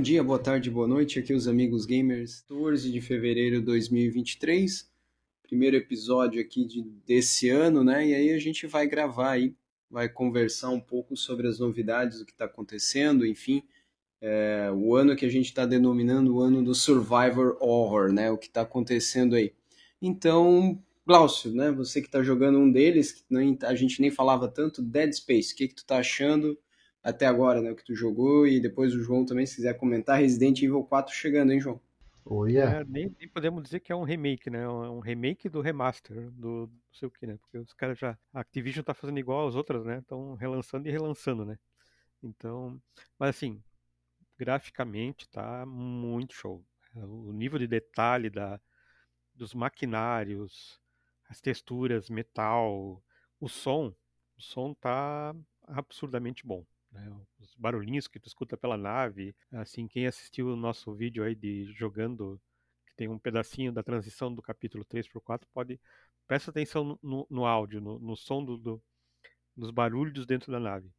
[0.00, 1.18] Bom dia, boa tarde, boa noite.
[1.18, 2.40] Aqui os amigos gamers.
[2.48, 4.90] 14 de fevereiro de 2023.
[5.42, 8.08] Primeiro episódio aqui de, desse ano, né?
[8.08, 9.54] E aí a gente vai gravar aí,
[9.90, 13.62] vai conversar um pouco sobre as novidades, o que está acontecendo, enfim.
[14.22, 18.30] É, o ano que a gente está denominando o ano do Survivor Horror, né?
[18.30, 19.52] O que está acontecendo aí.
[20.00, 21.70] Então, Glaucio, né?
[21.72, 25.52] Você que está jogando um deles, que nem, a gente nem falava tanto, Dead Space.
[25.52, 26.58] O que, que tu tá achando?
[27.02, 27.70] Até agora, né?
[27.70, 31.14] O que tu jogou e depois o João também, se quiser comentar, Resident Evil 4
[31.14, 31.80] chegando, hein, João?
[32.24, 32.80] Oh, yeah.
[32.80, 34.62] é, nem, nem, podemos dizer que é um remake, né?
[34.62, 37.36] É um remake do remaster, do não sei o que, né?
[37.38, 38.16] Porque os caras já.
[38.32, 39.98] A Activision tá fazendo igual aos outras, né?
[39.98, 41.58] Estão relançando e relançando, né?
[42.22, 42.80] Então.
[43.18, 43.62] Mas assim,
[44.38, 46.64] graficamente tá muito show.
[46.94, 48.60] O nível de detalhe da,
[49.34, 50.80] dos maquinários,
[51.28, 53.02] as texturas, metal,
[53.40, 53.94] o som.
[54.36, 55.34] O som tá
[55.66, 56.64] absurdamente bom.
[56.92, 57.08] Né,
[57.38, 61.72] os barulhinhos que tu escuta pela nave, assim, quem assistiu o nosso vídeo aí de
[61.72, 62.40] jogando,
[62.86, 65.80] que tem um pedacinho da transição do capítulo 3 para o 4, pode,
[66.26, 68.82] presta atenção no, no áudio, no, no som do, do,
[69.56, 70.90] dos barulhos dentro da nave.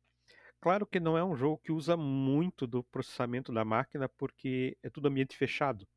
[0.61, 4.89] Claro que não é um jogo que usa muito do processamento da máquina, porque é
[4.89, 5.87] tudo ambiente fechado.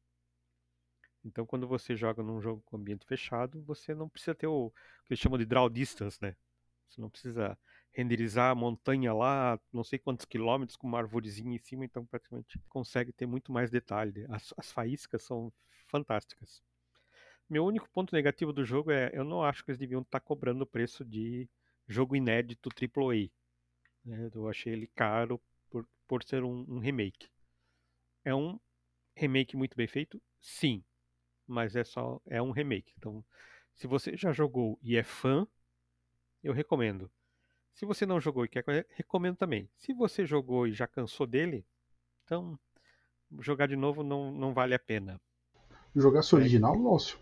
[1.23, 4.70] Então, quando você joga num jogo com ambiente fechado, você não precisa ter o
[5.05, 6.34] que eles chamam de draw distance, né?
[6.89, 7.58] Você não precisa
[7.95, 12.59] renderizar a montanha lá, não sei quantos quilômetros, com uma arvorezinha em cima, então praticamente
[12.69, 14.27] consegue ter muito mais detalhe.
[14.28, 15.53] As, as faíscas são
[15.86, 16.61] fantásticas.
[17.48, 20.27] Meu único ponto negativo do jogo é eu não acho que eles deviam estar tá
[20.27, 21.48] cobrando o preço de
[21.86, 23.31] jogo inédito AAA.
[24.05, 24.31] Né?
[24.34, 27.29] Eu achei ele caro por, por ser um, um remake.
[28.25, 28.58] É um
[29.14, 30.20] remake muito bem feito?
[30.41, 30.83] Sim.
[31.47, 32.92] Mas é só é um remake.
[32.98, 33.25] Então,
[33.75, 35.47] se você já jogou e é fã,
[36.42, 37.11] eu recomendo.
[37.75, 38.64] Se você não jogou e quer,
[38.97, 39.69] recomendo também.
[39.77, 41.64] Se você jogou e já cansou dele,
[42.25, 42.58] então
[43.41, 45.20] jogar de novo não, não vale a pena.
[45.95, 46.39] Jogasse é.
[46.39, 47.18] original, Lócio?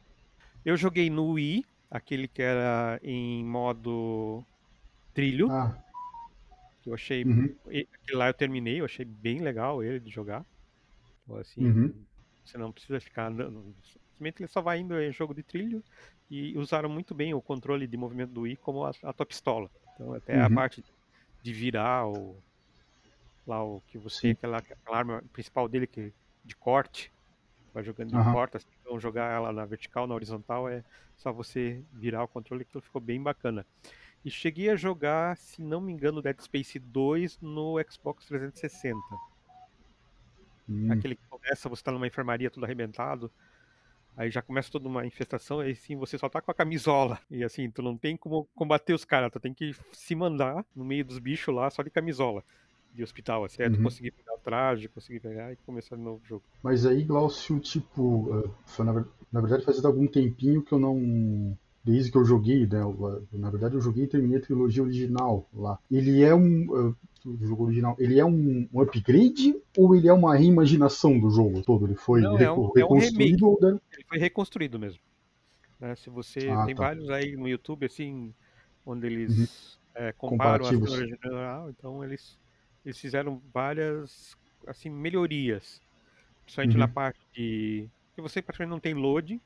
[0.65, 4.45] Eu joguei no Wii, aquele que era em modo
[5.15, 5.51] trilho.
[5.51, 5.77] Ah.
[6.85, 7.25] Eu achei.
[7.25, 7.55] Uhum.
[7.67, 10.45] Aquele lá eu terminei, eu achei bem legal ele de jogar.
[11.25, 11.95] Então, assim, uhum.
[12.45, 13.75] você não precisa ficar andando.
[13.83, 15.83] Simplesmente ele só vai indo em jogo de trilho
[16.31, 19.71] e usaram muito bem o controle de movimento do Wii como a, a tua pistola.
[19.95, 20.47] Então até uhum.
[20.47, 20.85] a parte
[21.43, 22.37] de virar o
[23.47, 26.13] lá o que você aquela, aquela, arma principal dele que
[26.45, 27.13] de corte
[27.73, 28.33] vai jogando de uhum.
[28.33, 30.85] corte, assim, então jogar ela na vertical, na horizontal é
[31.17, 33.65] só você virar o controle que ficou bem bacana.
[34.25, 38.99] E cheguei a jogar, se não me engano, Dead Space 2 no Xbox 360.
[40.69, 40.93] Hum.
[40.93, 43.31] Aquele que começa, você tá numa enfermaria tudo arrebentado,
[44.17, 47.19] Aí já começa toda uma infestação, aí sim você só tá com a camisola.
[47.31, 50.85] E assim, tu não tem como combater os caras, tu tem que se mandar no
[50.85, 52.45] meio dos bichos lá só de camisola
[52.95, 53.73] de hospital, assim, uhum.
[53.73, 56.43] tu conseguir pegar o traje, conseguir pegar e começar de novo o jogo.
[56.63, 61.57] Mas aí, Glaucio, tipo, uh, na, na, verdade faz algum tempinho que eu não.
[61.85, 62.81] Desde que eu joguei, né?
[63.33, 65.79] Na verdade eu joguei e terminei a trilogia original lá.
[65.91, 66.95] Ele é um.
[67.25, 71.63] Do jogo original, ele é um, um, upgrade ou ele é uma reimaginação do jogo
[71.63, 71.87] todo?
[71.87, 73.45] Ele foi Não, é um, reconstruído?
[73.45, 73.59] É um ou...
[73.93, 75.01] Ele foi reconstruído mesmo.
[75.79, 75.95] Né?
[75.97, 76.83] Se você ah, tem tá.
[76.83, 78.35] vários aí no YouTube assim,
[78.87, 79.79] onde eles uhum.
[79.95, 82.39] é, comparam a original, então eles,
[82.85, 85.81] eles fizeram várias assim melhorias,
[86.45, 86.81] principalmente uhum.
[86.81, 89.41] na parte de que você praticamente não tem load.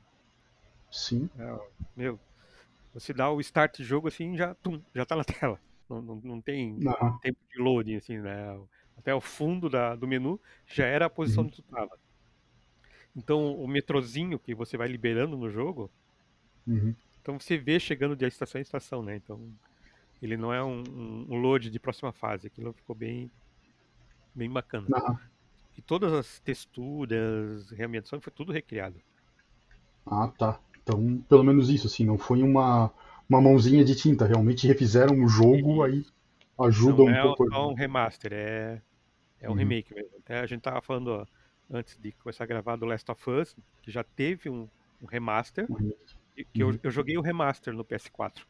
[0.91, 1.29] Sim.
[1.39, 1.59] É,
[1.95, 2.19] meu,
[2.99, 5.59] você dá o start jogo assim já tum, já tá na tela.
[5.89, 7.17] Não, não, não tem não.
[7.19, 8.59] tempo de loading, assim, né?
[8.97, 11.47] Até o fundo da, do menu já era a posição uhum.
[11.47, 11.97] onde tu tava.
[13.15, 15.89] Então, o metrozinho que você vai liberando no jogo,
[16.67, 16.93] uhum.
[17.21, 19.15] então você vê chegando de estação em estação, né?
[19.15, 19.49] Então,
[20.21, 20.83] ele não é um,
[21.29, 22.47] um, load de próxima fase.
[22.47, 23.31] Aquilo ficou bem,
[24.35, 24.87] bem bacana.
[24.89, 25.17] Uhum.
[25.77, 28.99] E todas as texturas, realmente, foi tudo recriado.
[30.05, 30.59] Ah, tá.
[30.87, 32.91] Então, pelo menos isso, assim, não foi uma
[33.29, 36.05] uma mãozinha de tinta, realmente refizeram o jogo, aí
[36.61, 37.45] ajuda Não um é pouco.
[37.49, 38.81] Não é um remaster, é,
[39.41, 39.57] é um uhum.
[39.57, 40.11] remake mesmo.
[40.19, 41.25] Até a gente tava falando ó,
[41.69, 44.67] antes de começar a gravar do Last of Us, que já teve um,
[45.01, 45.91] um remaster, uhum.
[46.53, 48.45] que eu, eu joguei o remaster no PS4.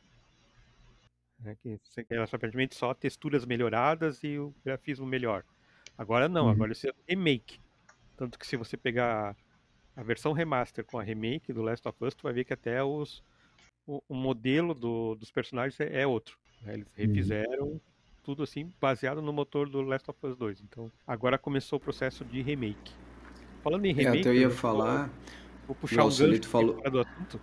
[1.39, 1.79] Né, que
[2.09, 5.43] era simplesmente só texturas melhoradas e o grafismo melhor.
[5.97, 6.51] Agora não, uhum.
[6.51, 7.59] agora isso é remake.
[8.15, 9.35] Tanto que se você pegar
[9.97, 12.83] a versão remaster com a remake do Last of Us, tu vai ver que até
[12.83, 13.23] os,
[13.85, 16.37] o, o modelo do, dos personagens é, é outro.
[16.61, 16.75] Né?
[16.75, 16.93] Eles uhum.
[16.95, 17.79] refizeram uhum.
[18.23, 20.61] tudo assim, baseado no motor do Last of Us 2.
[20.61, 22.93] Então, agora começou o processo de remake.
[23.63, 24.27] Falando em remake.
[24.27, 25.09] É, eu ia falar.
[25.65, 26.79] Vou, puxar Nossa, um gancho falou...
[26.79, 27.41] do assunto.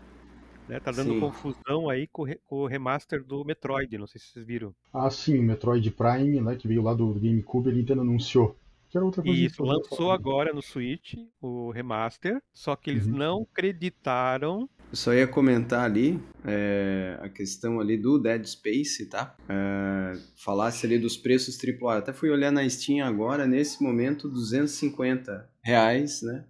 [0.66, 1.20] Né, tá dando sim.
[1.20, 4.74] confusão aí com, com, o remaster do Metroid, não sei se vocês viram.
[4.90, 8.56] Ah, sim, o Metroid Prime, né, que veio lá do GameCube, ele Nintendo anunciou
[8.94, 13.16] Que era outra coisa Isso, lançou agora no Switch o remaster, só que eles Uhum.
[13.16, 14.70] não creditaram.
[14.88, 19.34] Eu só ia comentar ali é, a questão ali do Dead Space, tá?
[19.48, 21.98] É, falasse ali dos preços AAA.
[21.98, 26.44] Até fui olhar na Steam agora, nesse momento, 250 reais, né?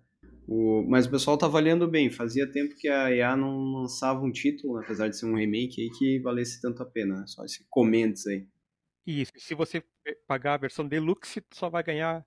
[0.47, 2.11] O, mas o pessoal tá avaliando bem.
[2.11, 5.89] Fazia tempo que a EA não lançava um título, apesar de ser um remake aí,
[5.89, 7.21] que valesse tanto a pena.
[7.21, 7.25] Né?
[7.27, 8.47] Só esse comentes aí.
[9.07, 9.83] Isso, e se você
[10.27, 12.23] pagar a versão Deluxe, tu só vai ganhar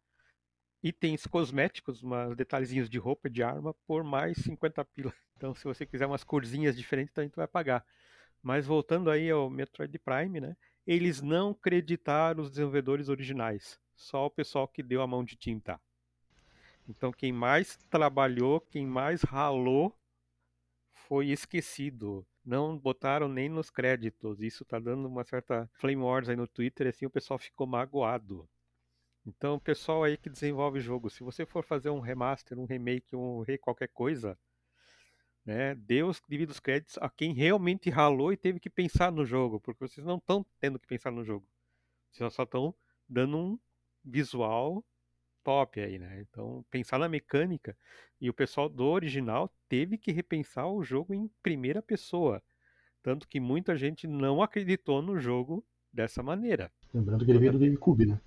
[0.83, 5.13] itens cosméticos, uns detalhezinhos de roupa, de arma, por mais 50 pila.
[5.37, 7.85] Então, se você quiser umas corzinhas diferentes, também tu vai pagar.
[8.41, 10.57] Mas voltando aí ao Metroid Prime, né?
[10.85, 15.79] Eles não creditaram os desenvolvedores originais, só o pessoal que deu a mão de tinta.
[16.89, 19.95] Então, quem mais trabalhou, quem mais ralou,
[21.07, 22.25] foi esquecido.
[22.43, 24.41] Não botaram nem nos créditos.
[24.41, 28.49] Isso tá dando uma certa flame wars aí no Twitter, assim o pessoal ficou magoado.
[29.27, 33.13] Então, o pessoal aí que desenvolve jogo, se você for fazer um remaster, um remake,
[33.13, 34.39] um re qualquer coisa,
[35.45, 39.59] né, dê os devidos créditos a quem realmente ralou e teve que pensar no jogo,
[39.59, 41.45] porque vocês não estão tendo que pensar no jogo.
[42.09, 42.73] Vocês só estão
[43.07, 43.59] dando um
[44.03, 44.81] visual
[45.43, 46.21] top aí, né?
[46.21, 47.77] Então, pensar na mecânica
[48.21, 52.41] e o pessoal do original teve que repensar o jogo em primeira pessoa.
[53.03, 56.71] Tanto que muita gente não acreditou no jogo dessa maneira.
[56.93, 58.21] Lembrando que ele veio do GameCube, né?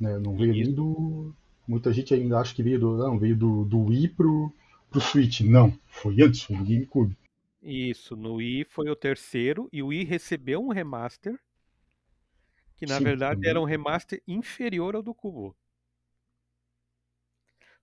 [0.00, 0.18] Né?
[0.18, 1.34] Não veio nem do.
[1.66, 2.96] Muita gente ainda acha que veio do.
[2.96, 4.52] Não, veio do, do Wii pro,
[4.90, 5.40] pro Switch.
[5.42, 7.16] Não, foi antes, foi do GameCube.
[7.62, 11.38] Isso, no Wii foi o terceiro e o Wii recebeu um remaster
[12.76, 13.50] que na Sim, verdade também.
[13.50, 15.54] era um remaster inferior ao do Cubo.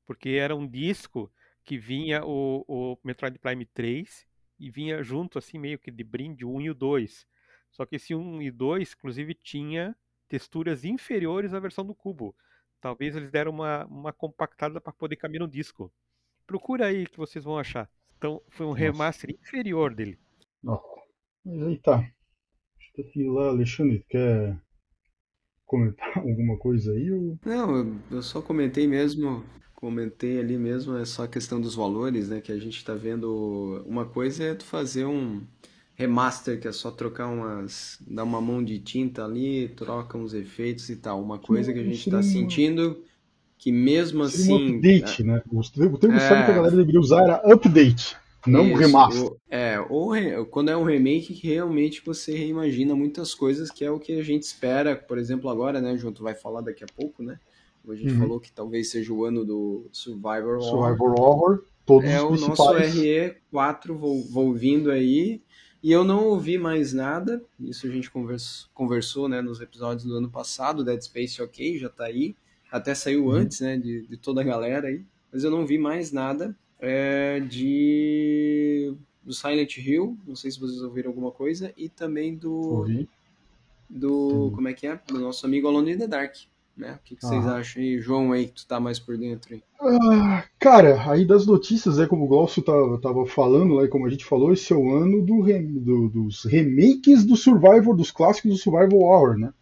[0.06, 1.32] Porque era um disco
[1.64, 4.26] que vinha o, o Metroid Prime 3
[4.60, 7.28] e vinha junto assim meio que de brinde o 1 e o 2.
[7.70, 9.96] Só que esse 1 e 2 inclusive tinha
[10.28, 12.36] texturas inferiores à versão do Cubo.
[12.82, 15.92] Talvez eles deram uma, uma compactada para poder caber no disco.
[16.46, 17.90] Procura aí que vocês vão achar.
[18.18, 18.80] Então foi um Nossa.
[18.80, 20.18] remaster inferior dele.
[21.44, 22.04] Mas aí tá.
[22.96, 24.60] Deixa eu lá, Alexandre, quer
[25.66, 27.12] comentar alguma coisa aí?
[27.12, 27.38] Ou...
[27.46, 29.44] Não, eu- eu só comentei mesmo,
[29.76, 32.42] comentei ali mesmo, é só a questão dos valores, né?
[32.42, 33.84] Que a gente tá vendo.
[33.86, 35.46] Uma coisa é tu fazer um
[35.98, 40.88] remaster, que é só trocar umas, dar uma mão de tinta ali, troca uns efeitos
[40.90, 41.20] e tal.
[41.22, 43.04] Uma coisa que a gente tá um- sentindo
[43.58, 44.78] que mesmo Seria um assim.
[44.78, 45.42] update, né?
[45.52, 46.20] O termo o É.
[46.20, 48.16] certo que a galera deveria usar era update,
[48.46, 49.24] não Isso, remaster.
[49.24, 53.84] ou- é, ou re- quando é um remake que realmente você reimagina muitas coisas, que
[53.84, 56.88] é o que a gente espera, por exemplo, agora, né, tu vai falar daqui a
[56.96, 57.40] pouco, né?
[57.90, 58.20] A gente Uhum.
[58.20, 60.62] falou que talvez seja o ano do Survivor Horror.
[60.62, 62.60] Survivor Horror, todos É os o principais.
[62.60, 65.42] nosso RE4 vol- volvindo aí.
[65.84, 67.42] E eu não ouvi mais nada.
[67.60, 70.84] Isso a gente convers- conversou, né, nos episódios do ano passado.
[70.84, 72.36] Dead Space, ok, já tá aí.
[72.72, 73.32] Até saiu Uhum.
[73.32, 75.04] antes, né, de, de toda a galera aí.
[75.32, 78.94] Mas eu não vi mais nada é, de
[79.24, 80.18] do Silent Hill.
[80.28, 81.74] Não sei se vocês ouviram alguma coisa.
[81.78, 83.10] E também do, Ouvi.
[83.90, 84.56] do Sim.
[84.56, 85.00] como é que é?
[85.08, 86.36] Do nosso amigo Alone in the Dark.
[86.78, 86.94] Né?
[86.94, 87.60] O que, que vocês Aham.
[87.60, 88.00] acham aí?
[88.00, 89.64] João aí, que tu tá mais por dentro aí.
[89.80, 94.06] Ah, cara, aí das notícias, é como o Glaucio tava, tava falando, lá, e como
[94.06, 98.12] a gente falou, esse é o ano do re- do- dos remakes do Survivor, dos
[98.12, 99.54] clássicos do Survival Horror, né?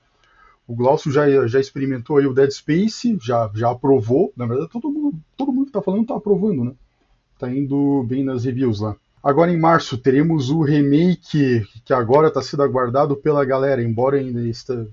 [0.68, 4.34] O Glaucio já, já experimentou aí o Dead Space, já, já aprovou.
[4.38, 6.74] Na verdade, todo mundo, todo mundo que tá falando tá aprovando, né?
[7.40, 8.96] Tá indo bem nas reviews lá.
[9.24, 14.42] Agora em março teremos o remake que agora está sendo aguardado pela galera, embora ainda
[14.48, 14.88] esteja.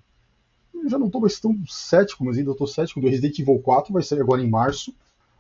[0.83, 3.93] Eu já não estou mais tão cético, mas ainda estou cético do Resident Evil 4,
[3.93, 4.93] vai sair agora em março.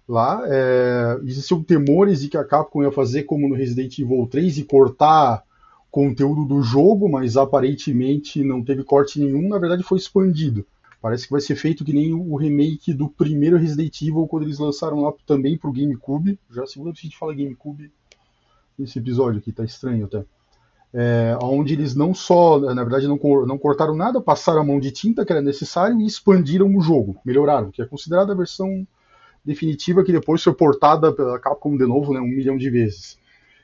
[0.08, 4.58] Lá, é, existiam temores de que a Capcom ia fazer como no Resident Evil 3
[4.58, 5.44] e cortar
[5.90, 10.66] conteúdo do jogo, mas aparentemente não teve corte nenhum, na verdade foi expandido.
[11.02, 14.58] Parece que vai ser feito que nem o remake do primeiro Resident Evil quando eles
[14.58, 16.38] lançaram lá também pro GameCube.
[16.50, 17.92] Já a segunda vez que a gente fala GameCube
[18.78, 20.24] nesse episódio aqui, tá estranho até.
[20.94, 24.90] É, onde eles não só, na verdade, não, não cortaram nada, passaram a mão de
[24.90, 28.86] tinta que era necessário e expandiram o jogo, melhoraram, que é considerada a versão
[29.44, 33.18] definitiva que depois foi portada pela Capcom de novo, né, um milhão de vezes.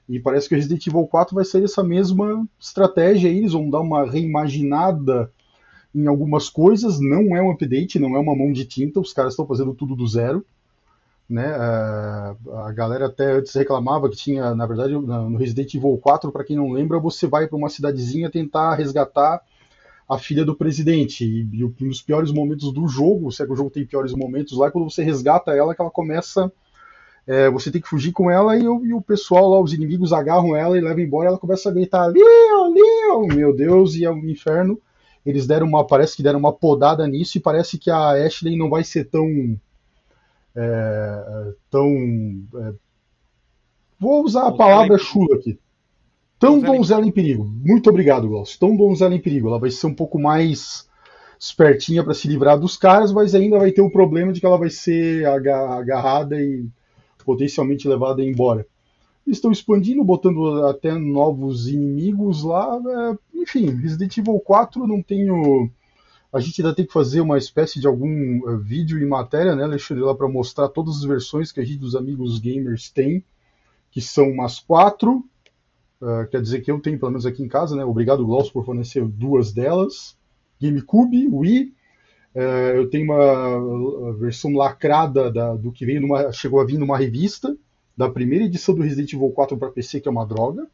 [0.09, 3.81] E parece que o Resident Evil 4 vai ser essa mesma estratégia eles vão dar
[3.81, 5.31] uma reimaginada
[5.95, 9.35] em algumas coisas, não é um update, não é uma mão de tinta, os caras
[9.35, 10.45] estão fazendo tudo do zero.
[11.29, 11.45] Né?
[11.47, 16.57] A, galera até antes reclamava que tinha, na verdade, no Resident Evil 4, para quem
[16.57, 19.43] não lembra, você vai para uma cidadezinha tentar resgatar
[20.09, 21.25] a filha do presidente.
[21.25, 24.15] E, e um dos piores momentos do jogo, se é que o jogo tem piores
[24.15, 26.53] momentos lá, é quando você resgata ela, que ela começa.
[27.27, 30.13] é, você tem que fugir com ela e, o- e o pessoal lá, os inimigos
[30.13, 31.29] agarram ela e levam embora.
[31.29, 34.81] Ela começa a gritar: Leon, Leon, meu Deus, e é um inferno.
[35.27, 38.71] Eles deram uma, parece que deram uma podada nisso e parece que a Ashley não
[38.71, 39.59] vai ser tão
[40.61, 41.89] é, tão.
[42.57, 42.73] É,
[43.99, 45.59] vou usar a palavra chula aqui.
[46.39, 47.45] Tão donzela em perigo.
[47.45, 48.59] Muito obrigado, Glaucio.
[48.59, 49.49] Tão donzela em perigo.
[49.49, 50.89] Ela vai ser um pouco mais
[51.39, 54.59] espertinha para se livrar dos caras, mas ainda vai ter o problema de que ela
[54.59, 56.67] vai ser agarrada e
[57.25, 58.67] potencialmente levada embora.
[59.27, 62.81] Estão expandindo, botando até novos inimigos lá.
[63.35, 65.71] É, enfim, Resident Evil 4 não tenho.
[66.33, 69.65] A gente ainda tem que fazer uma espécie de algum uh, vídeo e matéria, né,
[69.65, 73.25] Alexandre, lá para mostrar todas as versões que a gente dos amigos gamers tem,
[73.91, 75.25] que são umas quatro.
[76.01, 77.85] Uh, quer dizer que eu tenho, pelo menos aqui em casa, né?
[77.85, 80.17] Obrigado, Gloss, por fornecer duas delas.
[80.61, 81.75] GameCube, Wii.
[82.35, 86.99] Uh, eu tenho uma versão lacrada da, do que veio numa, chegou a vir numa
[86.99, 87.57] revista
[87.97, 90.69] da primeira edição do Resident Evil 4 para PC, que é uma droga.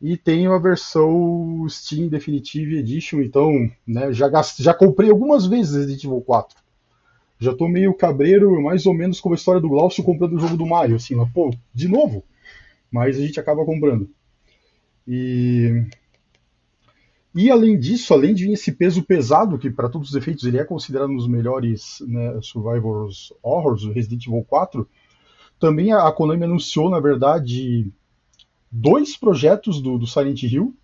[0.00, 6.04] E tenho a versão Steam Definitive Edition, então né, já, já comprei algumas vezes Resident
[6.04, 6.56] Evil 4.
[7.38, 10.56] Já tô meio cabreiro, mais ou menos como a história do Glaucio comprando o jogo
[10.56, 12.24] do Mario, assim, mas, pô, de novo.
[12.90, 14.10] Mas a gente acaba comprando.
[15.06, 15.84] E
[17.34, 20.58] e além disso, além de vir esse peso pesado, que para todos os efeitos ele
[20.58, 24.88] é considerado um dos melhores né, Survivors Horrors, o Resident Evil 4,
[25.58, 27.92] também a Konami anunciou, na verdade,
[28.70, 30.74] dois projetos do, do Silent Hill,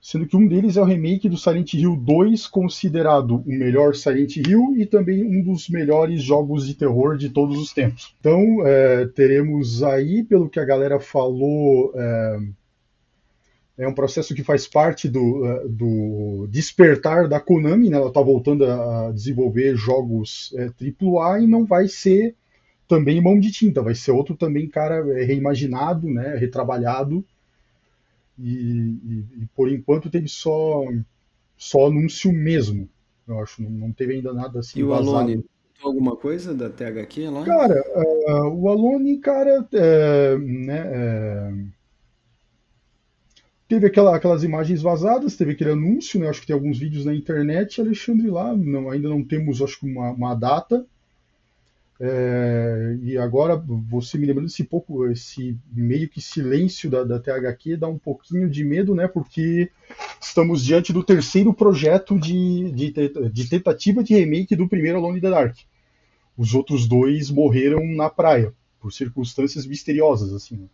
[0.00, 4.36] sendo que um deles é o remake do Silent Hill 2, considerado o melhor Silent
[4.36, 8.14] Hill e também um dos melhores jogos de terror de todos os tempos.
[8.18, 12.38] Então, é, teremos aí, pelo que a galera falou, é,
[13.80, 17.96] é um processo que faz parte do, eh, do despertar da Konami, né?
[17.96, 22.36] ela está voltando a desenvolver jogos é, AAA e não vai ser
[22.90, 26.36] também mão de tinta, vai ser outro também cara é, reimaginado, né?
[26.36, 27.24] retrabalhado,
[28.36, 30.84] e, e, e por enquanto teve só,
[31.56, 32.88] só anúncio mesmo,
[33.28, 35.44] eu acho, não, não teve ainda nada assim E o Alone,
[35.80, 37.44] alguma coisa da THQ lá?
[37.44, 41.52] Cara, uh, o Alone, cara, é, né, é,
[43.68, 46.28] Teve aquela, aquelas imagens vazadas, teve aquele anúncio, né?
[46.28, 48.52] Acho que tem alguns vídeos na internet, Alexandre, lá.
[48.56, 50.84] Não, ainda não temos, acho que, uma, uma data.
[52.02, 57.76] É, e agora, você me lembrando esse pouco, esse meio que silêncio da, da THQ
[57.76, 59.06] dá um pouquinho de medo, né?
[59.06, 59.70] Porque
[60.18, 62.90] estamos diante do terceiro projeto de, de,
[63.30, 65.58] de tentativa de remake do primeiro Alone in the Dark.
[66.38, 70.56] Os outros dois morreram na praia, por circunstâncias misteriosas, assim.
[70.56, 70.66] Né?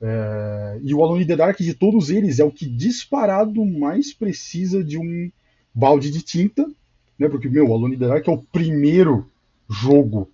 [0.00, 4.14] É, e o Alone in the Dark de todos eles é o que disparado mais
[4.14, 5.30] precisa de um
[5.74, 6.66] balde de tinta,
[7.18, 7.28] né?
[7.28, 9.30] Porque, meu, o Alone in the Dark é o primeiro
[9.72, 10.30] jogo.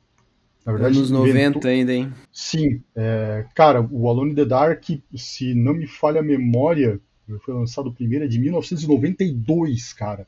[0.65, 1.71] Na verdade, Anos 90 inventou...
[1.71, 2.13] ainda, hein?
[2.33, 2.83] Sim.
[2.95, 4.85] É, cara, o Alone in the Dark,
[5.17, 7.01] se não me falha a memória,
[7.41, 10.27] foi lançado primeiro, é de 1992, cara.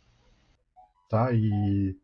[1.09, 1.33] Tá?
[1.33, 1.95] E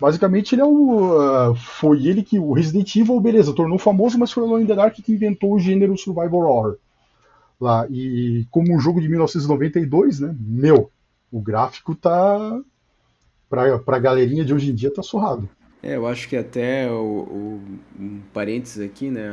[0.00, 4.32] Basicamente, ele é o, uh, foi ele que o Resident Evil, beleza, tornou famoso, mas
[4.32, 6.78] foi o Alone in the Dark que inventou o gênero survival horror.
[7.60, 10.90] Lá, e como um jogo de 1992, né, meu,
[11.30, 12.58] o gráfico tá
[13.50, 15.46] pra, pra galerinha de hoje em dia tá surrado.
[15.82, 17.62] É, eu acho que até o, o
[17.98, 19.30] um parênteses aqui, né?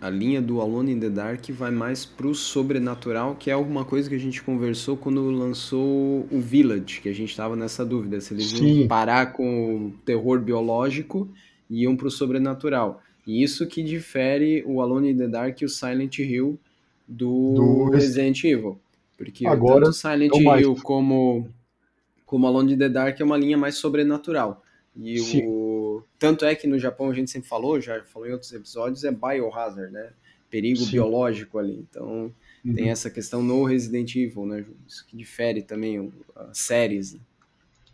[0.00, 3.84] A, a, linha do Alone in the Dark vai mais pro sobrenatural, que é alguma
[3.84, 8.18] coisa que a gente conversou quando lançou o Village, que a gente tava nessa dúvida,
[8.20, 8.80] se eles Sim.
[8.80, 11.28] iam parar com o terror biológico
[11.68, 13.02] e iam pro sobrenatural.
[13.26, 16.58] E isso que difere o Alone in the Dark e o Silent Hill
[17.06, 17.90] do, do...
[17.90, 18.80] Resident Evil.
[19.18, 21.46] Porque Agora, tanto Silent Hill como,
[22.24, 24.62] como Alone in the Dark é uma linha mais sobrenatural.
[24.96, 25.46] E Sim.
[25.46, 25.69] o
[26.20, 29.10] tanto é que no Japão a gente sempre falou, já falou em outros episódios, é
[29.10, 30.10] biohazard, né?
[30.50, 30.92] Perigo Sim.
[30.92, 31.84] biológico ali.
[31.90, 32.30] Então
[32.62, 32.74] uhum.
[32.74, 34.64] tem essa questão no Resident Evil, né?
[34.86, 37.14] Isso que difere também as séries.
[37.14, 37.20] Né?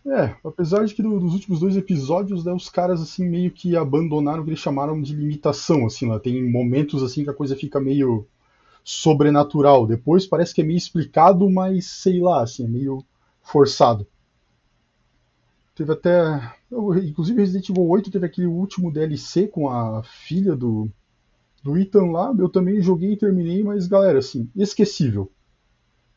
[0.09, 4.40] É, apesar de que dos últimos dois episódios, né, os caras assim meio que abandonaram
[4.42, 7.80] o que eles chamaram de limitação, assim, lá tem momentos assim que a coisa fica
[7.80, 8.26] meio
[8.83, 9.87] sobrenatural.
[9.87, 13.04] Depois parece que é meio explicado, mas sei lá, assim, é meio
[13.40, 14.04] forçado.
[15.76, 16.55] Teve até.
[16.70, 20.88] Inclusive, Resident Evil 8 teve aquele último DLC com a filha do,
[21.62, 22.35] do Ethan lá.
[22.37, 25.30] Eu também joguei e terminei, mas galera, assim, esquecível.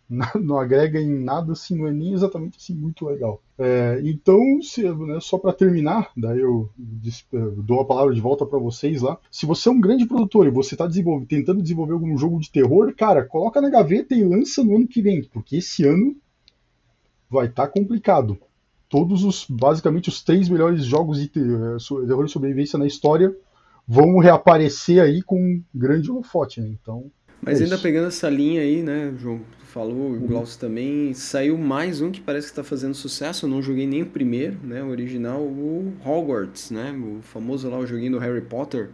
[0.41, 3.43] Não agrega em nada, assim, não é nem exatamente assim muito legal.
[3.59, 6.67] É, então, se, né, só para terminar, daí eu
[7.57, 9.19] dou a palavra de volta para vocês lá.
[9.29, 12.51] Se você é um grande produtor e você está desenvolve, tentando desenvolver algum jogo de
[12.51, 16.15] terror, cara, coloca na gaveta e lança no ano que vem, porque esse ano
[17.29, 18.35] vai estar tá complicado
[18.89, 23.33] todos os, basicamente, os três melhores jogos de terror e sobrevivência na história
[23.87, 26.67] vão reaparecer aí com um grande holofote, né?
[26.81, 27.11] Então.
[27.41, 27.83] Mas É ainda isso.
[27.83, 29.39] pegando essa linha aí, né, João?
[29.59, 30.27] Tu falou, o Uhum.
[30.27, 31.13] Glaucio também.
[31.13, 33.45] Saiu mais um que parece que está fazendo sucesso.
[33.45, 34.83] Eu não joguei nem o primeiro, né?
[34.83, 36.91] O original, o Hogwarts, né?
[36.91, 38.89] O famoso lá, o joguinho do Harry Potter.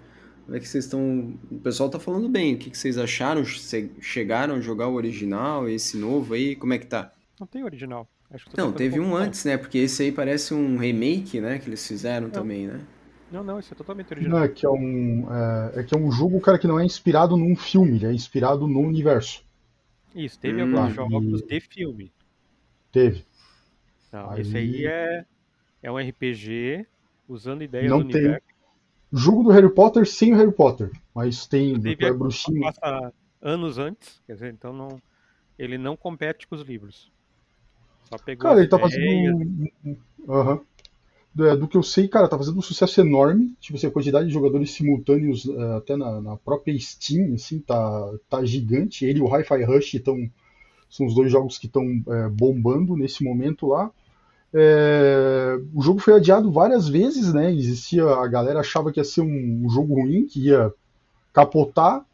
[0.45, 1.33] Como é que vocês estão.
[1.49, 2.53] O pessoal tá falando bem.
[2.53, 3.43] O que que vocês acharam?
[3.43, 6.55] Che- Chegaram a jogar o original, esse novo aí?
[6.55, 7.11] Como é que tá?
[7.39, 8.07] Não tem original.
[8.35, 9.57] Acho que tô Não, teve um antes, né?
[9.57, 11.57] Porque esse aí parece um remake, né?
[11.59, 12.33] Que eles fizeram Não.
[12.33, 12.81] também, né?
[13.31, 14.43] Não, não, esse é totalmente Não, original.
[14.43, 17.35] é que é um, é, é que é um jogo, cara, que não é inspirado
[17.35, 19.43] num filme, ele é inspirado no universo.
[20.13, 20.77] Isso, teve Hum.
[20.77, 22.11] alguns jogos e- de filme.
[22.91, 23.25] Teve.
[24.11, 25.25] Não, esse aí Aí- é,
[25.83, 26.85] é um RPG
[27.27, 28.21] usando ideias Não do tem.
[28.21, 28.45] universo.
[29.11, 32.61] Jogo do Harry Potter sem o Harry Potter, mas tem, é- bruxinho.
[32.61, 35.01] passa anos antes, quer dizer, então não,
[35.57, 37.11] ele não compete com os livros.
[38.09, 39.03] Só pegou Cara, ele tá fazendo.
[39.03, 40.59] um- um-
[41.37, 43.53] é, do que eu sei, cara, tá fazendo um sucesso enorme.
[43.59, 48.11] Tipo assim, a quantidade de jogadores simultâneos é, até na, na própria Steam, assim, tá,
[48.29, 49.05] tá gigante.
[49.05, 50.29] Ele e o Hi-Fi Rush tão,
[50.89, 51.83] são os dois jogos que estão
[52.31, 53.91] bombando nesse momento lá.
[54.53, 57.53] É, o jogo foi adiado várias vezes, né?
[57.53, 60.73] Existia, a galera achava que ia ser um, um jogo ruim, que ia
[61.33, 62.05] capotar.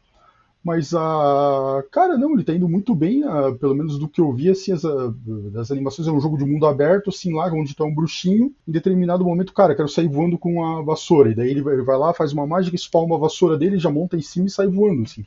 [0.64, 1.82] Mas a.
[1.90, 4.72] Cara, não, ele tá indo muito bem, ah, pelo menos do que eu vi, assim,
[4.72, 5.12] as, ah,
[5.50, 6.06] das animações.
[6.06, 8.54] É um jogo de mundo aberto, assim, lá onde é um bruxinho.
[8.66, 11.30] Em determinado momento, cara, quero sair voando com a vassoura.
[11.30, 13.90] E daí ele vai, ele vai lá, faz uma mágica, spawna uma vassoura dele, já
[13.90, 15.26] monta em cima e sai voando, assim.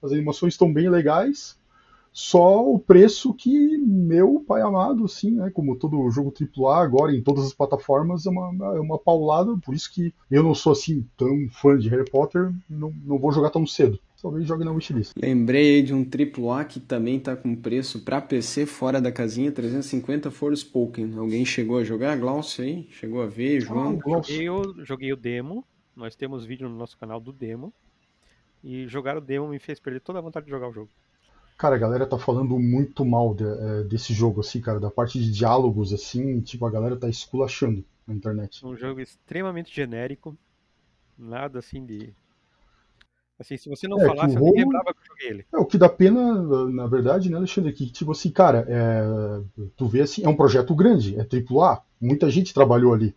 [0.00, 1.58] As animações estão bem legais.
[2.12, 5.50] Só o preço que meu pai amado, assim, né?
[5.50, 9.56] Como todo jogo AAA agora em todas as plataformas, é uma, é uma paulada.
[9.58, 13.32] Por isso que eu não sou assim tão fã de Harry Potter, não, não vou
[13.32, 13.98] jogar tão cedo.
[14.20, 15.12] Talvez jogue na wishlist.
[15.16, 19.52] Lembrei aí de um AAA que também tá com preço pra PC fora da casinha,
[19.52, 21.16] 350 Forspoken.
[21.16, 22.18] Alguém chegou a jogar?
[22.18, 22.88] Glaucio aí?
[22.90, 23.94] Chegou a ver, Ah, João?
[23.94, 24.84] o Glaucio.
[24.84, 27.72] Joguei o, demo, nós temos vídeo no nosso canal do demo.
[28.62, 30.90] E jogar o demo me fez perder toda a vontade de jogar o jogo.
[31.56, 35.18] Cara, a galera tá falando muito mal de- eh, desse jogo, assim, cara, da parte
[35.20, 38.64] de diálogos, assim, tipo, a galera tá esculachando na internet.
[38.66, 40.36] Um jogo extremamente genérico,
[41.16, 42.12] nada assim de.
[43.38, 45.46] Assim, se você não É, falasse, eu nem rolo- lembrava que eu joguei ele.
[45.52, 49.02] É, o que dá pena, na verdade, né, Alexandre, que, tipo assim, cara, é,
[49.76, 53.14] tu vê assim, é um projeto grande, é AAA, muita gente trabalhou ali.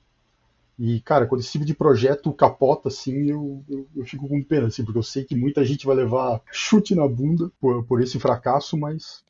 [0.80, 4.68] E, cara, quando esse tipo de projeto capota, assim, eu, eu, eu fico com pena,
[4.68, 8.20] assim, porque eu sei que muita gente vai levar chute na bunda por, por esse
[8.20, 9.24] fracasso, mas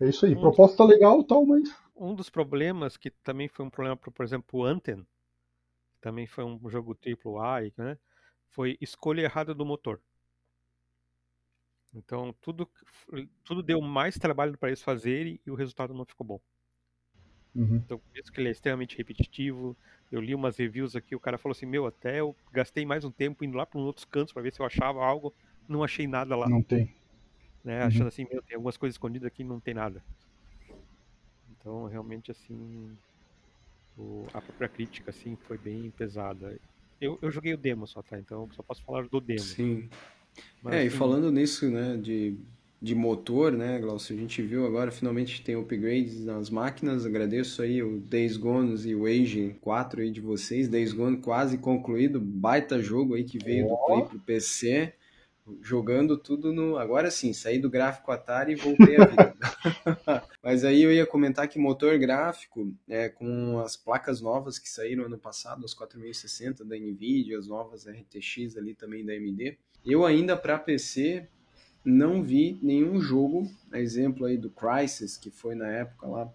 [0.00, 0.34] é isso aí.
[0.34, 0.36] Hum.
[0.36, 4.60] Proposta legal tal, mas Um dos problemas que também foi um problema, pro- por exemplo,
[4.60, 5.04] o Anthem,
[6.00, 7.98] também foi um jogo AAA, né?
[8.50, 10.00] Foi escolha errada do motor.
[11.96, 12.70] Então tudo,
[13.44, 16.40] tudo deu mais trabalho para eles fazerem e o resultado não ficou bom.
[17.54, 19.76] uhum, Então, por isso que ele é extremamente repetitivo.
[20.10, 23.12] Eu li umas reviews aqui, o cara falou assim: Meu, até eu gastei mais um
[23.12, 25.34] tempo indo lá para outros cantos para ver se eu achava algo,
[25.68, 26.52] não achei nada lá.
[26.52, 26.94] não tem.
[27.62, 27.82] Né?
[27.82, 27.84] Uhum.
[27.84, 30.04] Achando assim: Meu, tem algumas coisas escondidas aqui e não tem nada.
[31.48, 32.96] Então, realmente, assim,
[33.96, 36.60] o- a própria crítica assim, foi bem pesada.
[37.00, 38.18] Eu, eu joguei o demo só, tá?
[38.18, 39.58] Então, só posso falar do demo.
[39.58, 39.90] Sim.
[40.62, 42.36] Mas, É, e falando nisso, né, de,
[42.80, 47.82] de motor, né, Glaucio, a gente viu agora, finalmente tem upgrades nas máquinas, agradeço aí
[47.82, 52.80] o Days Gone e o Age 4 aí de vocês, Days Gone quase concluído, baita
[52.80, 54.92] jogo aí que veio do Play pro PC,
[55.62, 56.76] jogando tudo no...
[56.76, 59.36] Agora sim, saí do gráfico Atari e voltei à vida.
[60.42, 65.04] Mas aí eu ia comentar que motor gráfico, é, com as placas novas que saíram
[65.04, 70.36] ano passado, as 4060 da NVIDIA, as novas RTX ali também da AMD, eu ainda
[70.36, 71.28] para PC
[71.84, 76.32] não vi nenhum jogo, exemplo aí do Crysis, que foi na época lá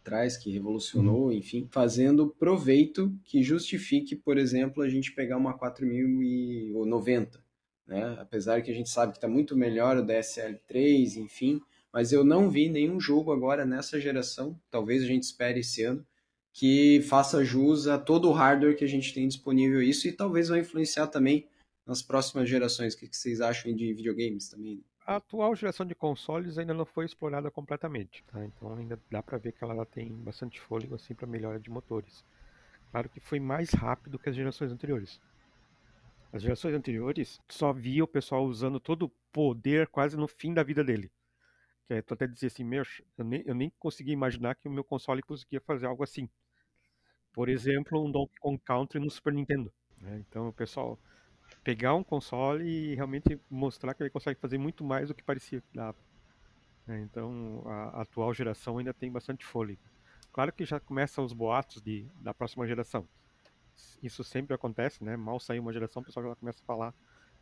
[0.00, 7.42] atrás, que revolucionou, enfim, fazendo proveito que justifique, por exemplo, a gente pegar uma 4090,
[7.86, 8.16] né?
[8.18, 11.60] Apesar que a gente sabe que está muito melhor o DSL3, enfim,
[11.92, 16.04] mas eu não vi nenhum jogo agora nessa geração, talvez a gente espere esse ano,
[16.52, 20.48] que faça jus a todo o hardware que a gente tem disponível isso e talvez
[20.48, 21.46] vai influenciar também
[21.86, 22.94] nas próximas gerações.
[22.94, 24.82] O que vocês acham de videogames também?
[25.06, 28.44] a atual geração de consoles ainda não foi explorada completamente, tá?
[28.44, 32.24] Então ainda dá para ver que ela tem bastante fôlego assim para melhora de motores.
[32.90, 35.20] Claro que foi mais rápido que as gerações anteriores.
[36.32, 40.62] As gerações anteriores só via o pessoal usando todo o poder quase no fim da
[40.62, 41.10] vida dele.
[41.86, 42.82] Que é, tu até dizia assim, meu,
[43.18, 46.28] eu nem, eu nem conseguia imaginar que o meu console conseguia fazer algo assim.
[47.32, 49.72] Por exemplo, um Donkey Kong Country no Super Nintendo.
[49.98, 50.24] né?
[50.26, 50.98] Então o pessoal
[51.64, 55.60] pegar um console e realmente mostrar que ele consegue fazer muito mais do que parecia
[55.60, 55.96] que dava.
[56.86, 57.00] né?
[57.00, 59.80] Então a, atual geração ainda tem bastante fôlego.
[60.30, 63.08] Claro que já começam os boatos de, da próxima geração.
[64.02, 65.16] Isso sempre acontece, né?
[65.16, 66.94] Mal sair uma geração, o pessoal já começa a falar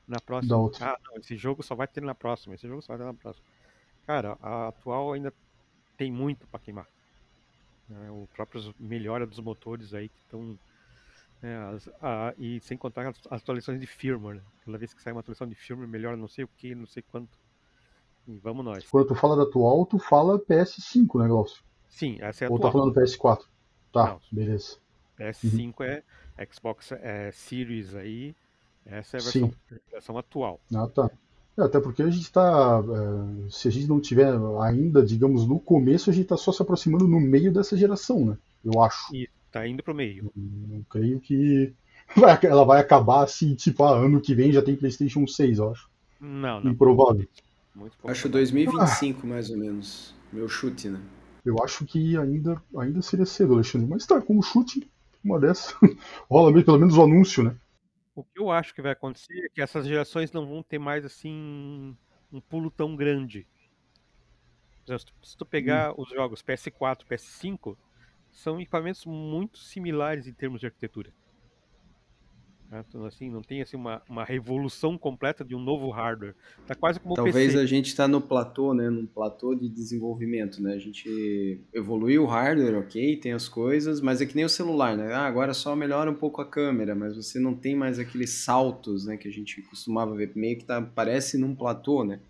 [0.06, 0.70] na próxima.
[0.80, 3.18] Ah, não, esse jogo só vai ter na próxima, esse jogo só vai ter na
[3.18, 3.44] próxima.
[4.06, 5.32] Cara, a atual ainda
[5.96, 6.86] tem muito para queimar.
[7.88, 8.10] Né?
[8.10, 10.58] O próprio melhora dos motores aí que estão.
[11.42, 11.80] Né,
[12.38, 14.36] e sem contar as, as atualizações de firmware.
[14.36, 14.42] Né?
[14.64, 17.02] Toda vez que sai uma atualização de firmware, melhora não sei o que, não sei
[17.02, 17.36] quanto.
[18.28, 18.86] E vamos nós.
[18.88, 21.62] Quando tu fala da atual, tu fala PS5, né, Glaucio?
[21.88, 22.72] Sim, essa é a Ou atual.
[22.72, 23.44] tá falando PS4?
[23.92, 24.76] Tá, não, beleza.
[25.18, 25.84] PS5 uhum.
[25.84, 26.02] é
[26.50, 28.34] Xbox é, Series aí.
[28.86, 29.52] Essa é a versão,
[29.90, 30.60] versão atual.
[30.74, 31.10] Ah, tá.
[31.56, 35.60] É, até porque a gente está, é, se a gente não tiver ainda, digamos, no
[35.60, 38.38] começo, a gente está só se aproximando no meio dessa geração, né?
[38.64, 39.14] Eu acho.
[39.14, 40.32] E tá indo pro meio.
[40.34, 41.72] Não creio que
[42.16, 45.70] vai, ela vai acabar assim, tipo, ah, ano que vem já tem PlayStation 6, eu
[45.70, 45.90] acho.
[46.18, 46.72] Não, não.
[46.72, 47.28] Improvável.
[47.74, 49.26] Muito acho 2025, ah.
[49.26, 50.14] mais ou menos.
[50.32, 51.00] Meu chute, né?
[51.44, 53.86] Eu acho que ainda, ainda seria cedo, Alexandre.
[53.88, 54.88] Mas tá, como chute,
[55.24, 55.74] uma dessa.
[56.30, 57.56] Rola mesmo, pelo menos o anúncio, né?
[58.14, 61.04] O que eu acho que vai acontecer é que essas gerações não vão ter mais
[61.04, 61.96] assim
[62.32, 63.46] um pulo tão grande.
[65.22, 65.94] Se tu pegar hum.
[65.98, 67.76] os jogos PS4, PS5,
[68.32, 71.12] são equipamentos muito similares em termos de arquitetura.
[72.72, 72.82] Né?
[72.88, 76.34] Então, assim, não tem assim, uma, uma revolução completa de um novo hardware.
[76.66, 78.88] Tá quase como Talvez a gente está no platô, né?
[78.88, 80.72] Num platô de desenvolvimento, né?
[80.72, 84.96] A gente evoluiu o hardware, ok, tem as coisas, mas é que nem o celular,
[84.96, 85.12] né?
[85.12, 89.04] Ah, agora só melhora um pouco a câmera, mas você não tem mais aqueles saltos,
[89.04, 89.18] né?
[89.18, 92.20] Que a gente costumava ver, meio que tá, parece num platô, né?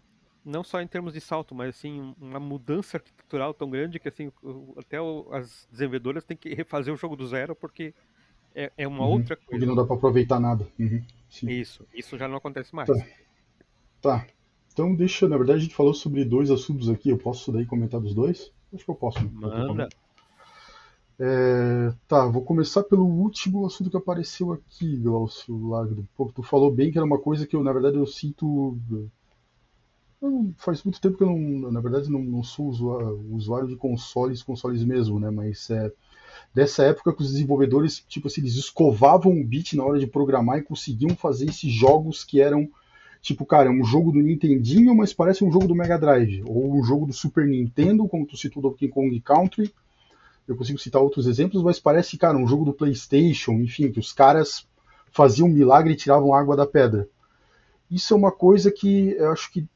[0.44, 4.32] Não só em termos de salto, mas assim, uma mudança arquitetural tão grande que assim,
[4.76, 4.98] até
[5.32, 7.94] as desenvolvedoras têm que refazer o jogo do zero porque
[8.54, 9.12] é, é uma uhum.
[9.12, 9.50] outra coisa.
[9.50, 10.66] Porque não dá para aproveitar nada.
[10.78, 11.02] Uhum.
[11.44, 12.88] Isso, isso já não acontece mais.
[12.88, 13.06] Tá.
[14.00, 14.26] tá.
[14.72, 18.00] Então deixa, na verdade a gente falou sobre dois assuntos aqui, eu posso daí comentar
[18.00, 18.50] dos dois?
[18.74, 19.22] Acho que eu posso.
[19.22, 19.30] Né?
[19.32, 19.88] Manda.
[21.18, 26.08] É, tá, vou começar pelo último assunto que apareceu aqui, Glaucio Lagro.
[26.16, 28.76] Pô, tu falou bem que era uma coisa que eu, na verdade, eu sinto.
[30.58, 34.42] Faz muito tempo que eu não, na verdade, não, não sou usuário, usuário de consoles,
[34.42, 35.30] consoles mesmo, né?
[35.30, 35.92] Mas é,
[36.54, 40.58] dessa época que os desenvolvedores, tipo assim, eles escovavam o bit na hora de programar
[40.58, 42.70] e conseguiam fazer esses jogos que eram,
[43.20, 46.72] tipo, cara, é um jogo do Nintendinho, mas parece um jogo do Mega Drive, ou
[46.72, 49.74] um jogo do Super Nintendo, como tu citou do Donkey Kong Country,
[50.46, 54.12] eu consigo citar outros exemplos, mas parece, cara, um jogo do PlayStation, enfim, que os
[54.12, 54.66] caras
[55.10, 57.08] faziam um milagre e tiravam água da pedra.
[57.90, 59.66] Isso é uma coisa que eu acho que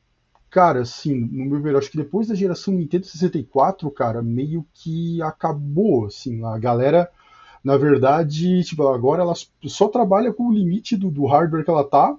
[0.50, 5.20] Cara, assim, no meu ver, acho que depois da geração Nintendo 64, cara, meio que
[5.22, 7.10] acabou, assim, a galera,
[7.64, 9.34] na verdade, tipo, agora ela
[9.66, 12.16] só trabalha com o limite do, do hardware que ela tá,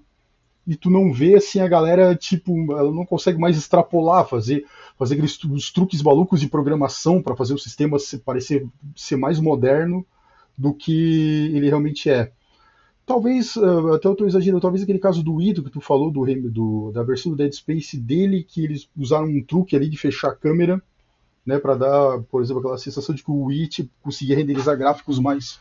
[0.67, 4.65] e tu não vê, assim, a galera, tipo, ela não consegue mais extrapolar, fazer,
[4.97, 10.05] fazer aqueles os truques malucos de programação para fazer o sistema parecer ser mais moderno
[10.57, 12.31] do que ele realmente é.
[13.07, 16.25] Talvez, uh, até eu estou exagerando, talvez aquele caso do Ito que tu falou, do,
[16.51, 20.31] do, da versão do Dead Space dele, que eles usaram um truque ali de fechar
[20.31, 20.83] a câmera,
[21.45, 25.57] né, para dar, por exemplo, aquela sensação de que o It conseguia renderizar gráficos mais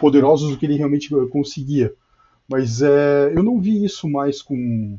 [0.00, 1.94] poderosos do que ele realmente eh, conseguia.
[2.48, 4.98] Mas é, eu não vi isso mais com.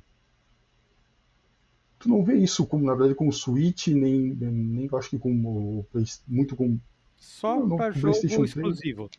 [1.99, 5.33] Tu não vê isso, com, na verdade, com o Switch, nem, nem acho que com
[5.33, 5.85] o
[6.25, 6.79] muito com.
[7.17, 9.09] Só para jogo exclusivo.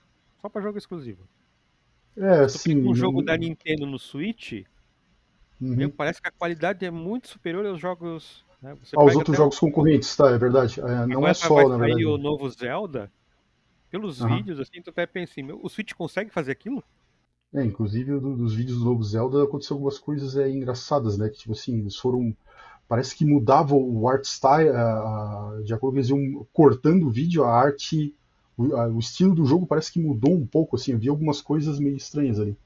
[0.40, 1.28] Só para jogo exclusivo.
[2.16, 2.86] É, sim.
[2.86, 4.64] Um jogo da Nintendo no Switch,
[5.60, 5.90] uhum.
[5.90, 8.44] parece que a qualidade é muito superior aos jogos.
[8.60, 8.76] Né?
[8.94, 10.00] aos outros jogos agora...
[10.16, 10.80] tá, é verdade.
[10.80, 12.06] É, não é só, na verdade.
[12.06, 13.10] o novo Zelda,
[13.90, 14.36] pelos uhum.
[14.36, 16.82] vídeos, assim, tu até pensa assim, o Switch consegue fazer aquilo?
[17.54, 21.28] É, inclusive do, dos vídeos do novo Zelda aconteceu algumas coisas é, engraçadas, né?
[21.28, 22.34] Que tipo assim, eles foram.
[22.88, 24.68] Parece que mudava o art style,
[25.64, 28.14] de acordo com eles iam cortando o vídeo, a arte
[28.70, 31.78] o, o, estilo do jogo parece que mudou um pouco, assim, eu vi algumas coisas
[31.78, 32.56] meio estranhas ali.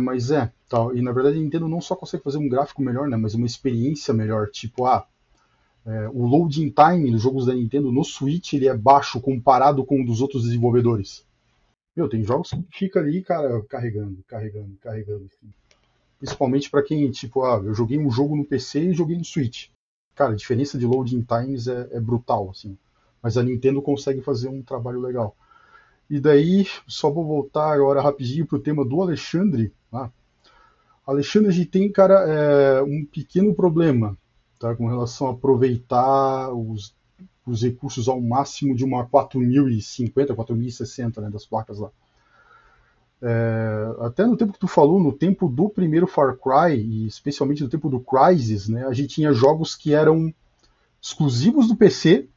[0.00, 0.96] Mas é, tal.
[0.96, 3.46] E na verdade a Nintendo não só consegue fazer um gráfico melhor, né, mas uma
[3.46, 4.48] experiência melhor.
[4.48, 5.06] Tipo, ah,
[5.84, 10.00] é, o loading time dos jogos da Nintendo no Switch ele é baixo comparado com
[10.00, 11.24] o dos outros desenvolvedores.
[11.96, 15.24] Meu, tem jogos que fica ali, cara, carregando, carregando, carregando.
[15.24, 15.52] Assim.
[16.18, 19.68] Principalmente para quem, tipo, ah, eu joguei um jogo no PC e joguei no Switch.
[20.14, 22.76] Cara, a diferença de loading times é, é brutal, assim
[23.26, 25.34] mas a Nintendo consegue fazer um trabalho legal.
[26.08, 29.72] E daí, só vou voltar agora rapidinho para o tema do Alexandre.
[29.90, 30.12] Tá?
[31.04, 34.16] Alexandre, a gente tem, cara, é, um pequeno problema
[34.60, 36.94] tá, com relação a aproveitar os,
[37.44, 41.90] os recursos ao máximo de uma 4050, 4060 né, das placas lá.
[43.20, 47.64] É, até no tempo que tu falou, no tempo do primeiro Far Cry, e especialmente
[47.64, 50.32] no tempo do Crysis, né, a gente tinha jogos que eram
[51.02, 52.28] exclusivos do PC,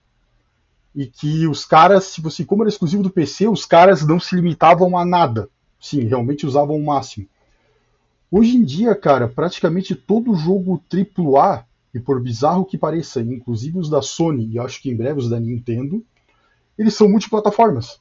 [0.96, 4.36] e que os caras, tipo assim, como era exclusivo do PC, os caras não se
[4.36, 5.50] limitavam a nada.
[5.80, 7.28] Sim, realmente usavam o máximo.
[8.32, 13.90] Hoje em dia, cara, praticamente todo jogo AAA, e por bizarro que pareça, inclusive os
[13.90, 16.06] da Sony e acho que em breve os da Nintendo,
[16.78, 18.00] eles são multiplataformas.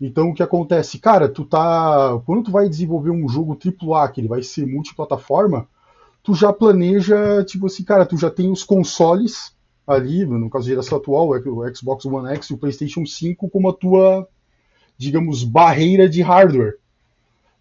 [0.00, 0.98] Então o que acontece?
[0.98, 2.20] Cara, tu tá.
[2.24, 5.66] Quando tu vai desenvolver um jogo AAA que ele vai ser multiplataforma,
[6.22, 9.55] tu já planeja, tipo assim, cara, tu já tem os consoles
[9.86, 13.68] ali, no caso da geração atual, o Xbox One X e o PlayStation 5 como
[13.68, 14.28] a tua,
[14.98, 16.78] digamos, barreira de hardware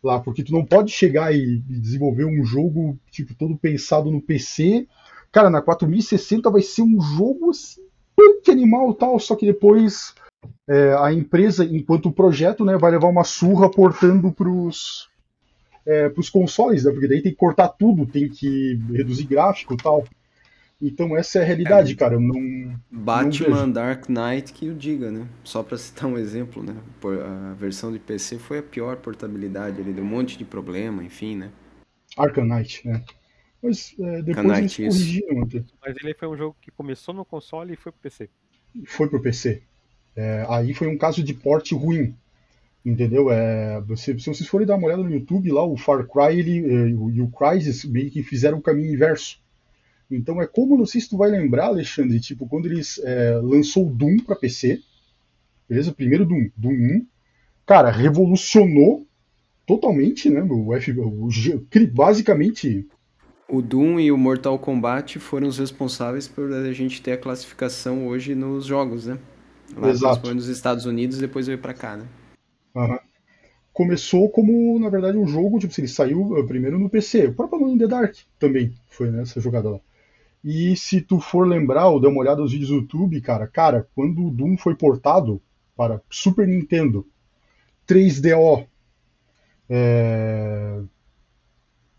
[0.06, 4.88] lá, porque tu não pode chegar e, desenvolver um jogo tipo todo pensado no PC.
[5.32, 7.82] Cara, na 4060 vai ser um jogo assim,
[8.16, 10.14] punk animal tal, só que depois
[10.68, 15.10] é, a empresa, enquanto projeto, né, vai levar uma surra portando pros
[15.86, 20.04] é, pros consoles, né, porque daí tem que cortar tudo, tem que reduzir gráfico tal.
[20.82, 22.16] Então essa é a realidade, é, cara.
[22.16, 25.28] Eu não, Batman não Dark Knight que o diga, né?
[25.44, 26.76] Só para citar um exemplo, né?
[27.50, 31.36] A versão de PC foi a pior portabilidade, ele deu um monte de problema, enfim,
[31.38, 31.52] né?
[32.18, 33.04] Arkham Knight, né?
[33.64, 35.64] Mas é, depois Knight, eles corrigiram até.
[35.82, 38.30] Mas ele foi um jogo que começou no console e foi pro PC.
[38.86, 39.64] Foi pro PC.
[40.16, 42.16] É, aí foi um caso de porte ruim.
[42.86, 43.32] Entendeu?
[43.32, 46.58] É, se, se vocês forem dar uma olhada no YouTube, lá o Far Cry ele,
[46.58, 49.44] e o Crysis meio que fizeram o caminho inverso
[50.10, 53.88] então é como, não sei se tu vai lembrar, Alexandre, tipo, quando eles é, lançou
[53.88, 54.80] o Doom para PC,
[55.68, 55.92] beleza?
[55.92, 57.08] Primeiro Doom, Doom 1,
[57.66, 59.06] cara, revolucionou
[59.66, 60.42] totalmente, né?
[60.44, 61.30] O, F, o,
[61.92, 62.88] basicamente
[63.48, 68.08] o Doom e o Mortal Kombat foram os responsáveis por a gente ter a classificação
[68.08, 69.20] hoje nos jogos, né?
[69.76, 70.34] Lá Exato.
[70.34, 72.06] nos Estados Unidos, depois veio para cá, né?
[72.76, 72.98] Uhum.
[73.74, 77.28] Começou como, na verdade, um jogo, tipo, ele saiu eh, primeiro no PC.
[77.28, 79.80] O próprio Alone in the Dark também foi nessa jogada lá.
[80.46, 83.90] E se tu for lembrar ou der uma olhada nos vídeos do YouTube, cara, cara,
[83.96, 85.42] quando o Doom foi portado
[85.76, 87.04] para Super Nintendo,
[87.88, 88.68] 3DO,
[89.68, 90.80] é...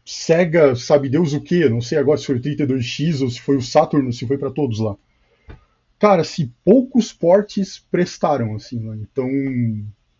[0.04, 3.56] Sega, sabe Deus o que, não sei agora se foi o 32X ou se foi
[3.56, 4.96] o Saturn, se foi para todos lá.
[5.98, 8.96] Cara, se poucos portes prestaram, assim, né?
[9.00, 9.28] então,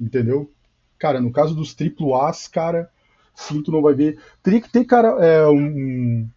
[0.00, 0.50] entendeu?
[0.98, 2.90] Cara, no caso dos AAAs, cara,
[3.36, 4.18] sim, tu não vai ver.
[4.42, 6.28] Teria que ter, cara, é, um,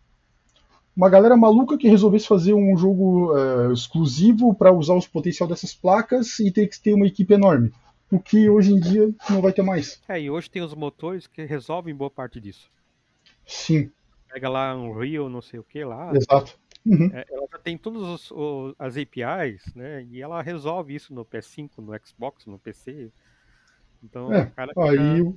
[0.95, 5.73] uma galera maluca que resolvesse fazer um jogo é, exclusivo para usar os potencial dessas
[5.73, 7.71] placas e ter que ter uma equipe enorme.
[8.11, 10.01] O que hoje em dia não vai ter mais.
[10.09, 12.69] É, e hoje tem os motores que resolvem boa parte disso.
[13.45, 13.91] Sim.
[14.31, 16.11] Pega lá um Rio, não sei o que lá.
[16.15, 16.57] Exato.
[16.85, 17.11] Uhum.
[17.13, 18.31] É, ela já tem todas
[18.79, 20.05] as APIs, né?
[20.09, 23.11] E ela resolve isso no PS5, no Xbox, no PC.
[24.03, 25.31] Então, é, cara, aí já...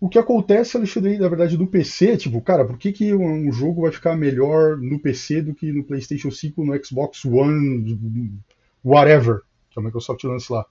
[0.00, 3.82] O que acontece, Alexandre, na verdade, do PC, tipo, cara, por que, que um jogo
[3.82, 8.38] vai ficar melhor no PC do que no PlayStation 5, no Xbox One,
[8.84, 10.66] whatever, que a Microsoft lança lá?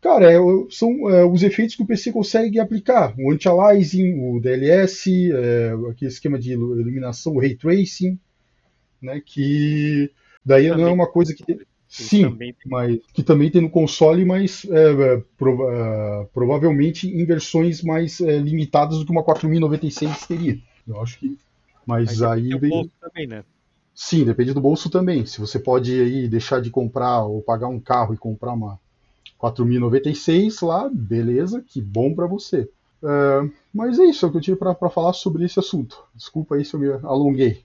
[0.00, 0.38] Cara, é,
[0.70, 3.14] são é, os efeitos que o PC consegue aplicar.
[3.18, 8.18] O anti-aliasing, o DLS, é, aquele esquema de iluminação, o ray tracing,
[9.00, 10.10] né, que
[10.44, 11.44] daí não é uma coisa que
[11.90, 17.82] Sim, mas que também tem no console, mas é, é prova é, provavelmente em versões
[17.82, 20.56] mais é, limitadas do que uma 4096 teria.
[20.86, 21.36] Eu acho que.
[21.84, 22.52] Mas aí.
[22.52, 23.44] aí bolso também, né?
[23.92, 25.26] Sim, depende do bolso também.
[25.26, 28.78] Se você pode aí deixar de comprar ou pagar um carro e comprar uma
[29.36, 32.70] 4096 lá, beleza, que bom para você.
[33.02, 36.04] É, mas é isso é o que eu tinha para falar sobre esse assunto.
[36.14, 37.64] Desculpa aí se eu me alonguei.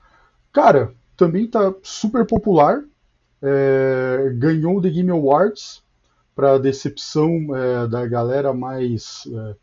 [0.51, 2.83] Cara, também tá super popular
[3.45, 5.83] é, ganhou o The Game Awards
[6.35, 9.55] para decepção é, da galera mais é,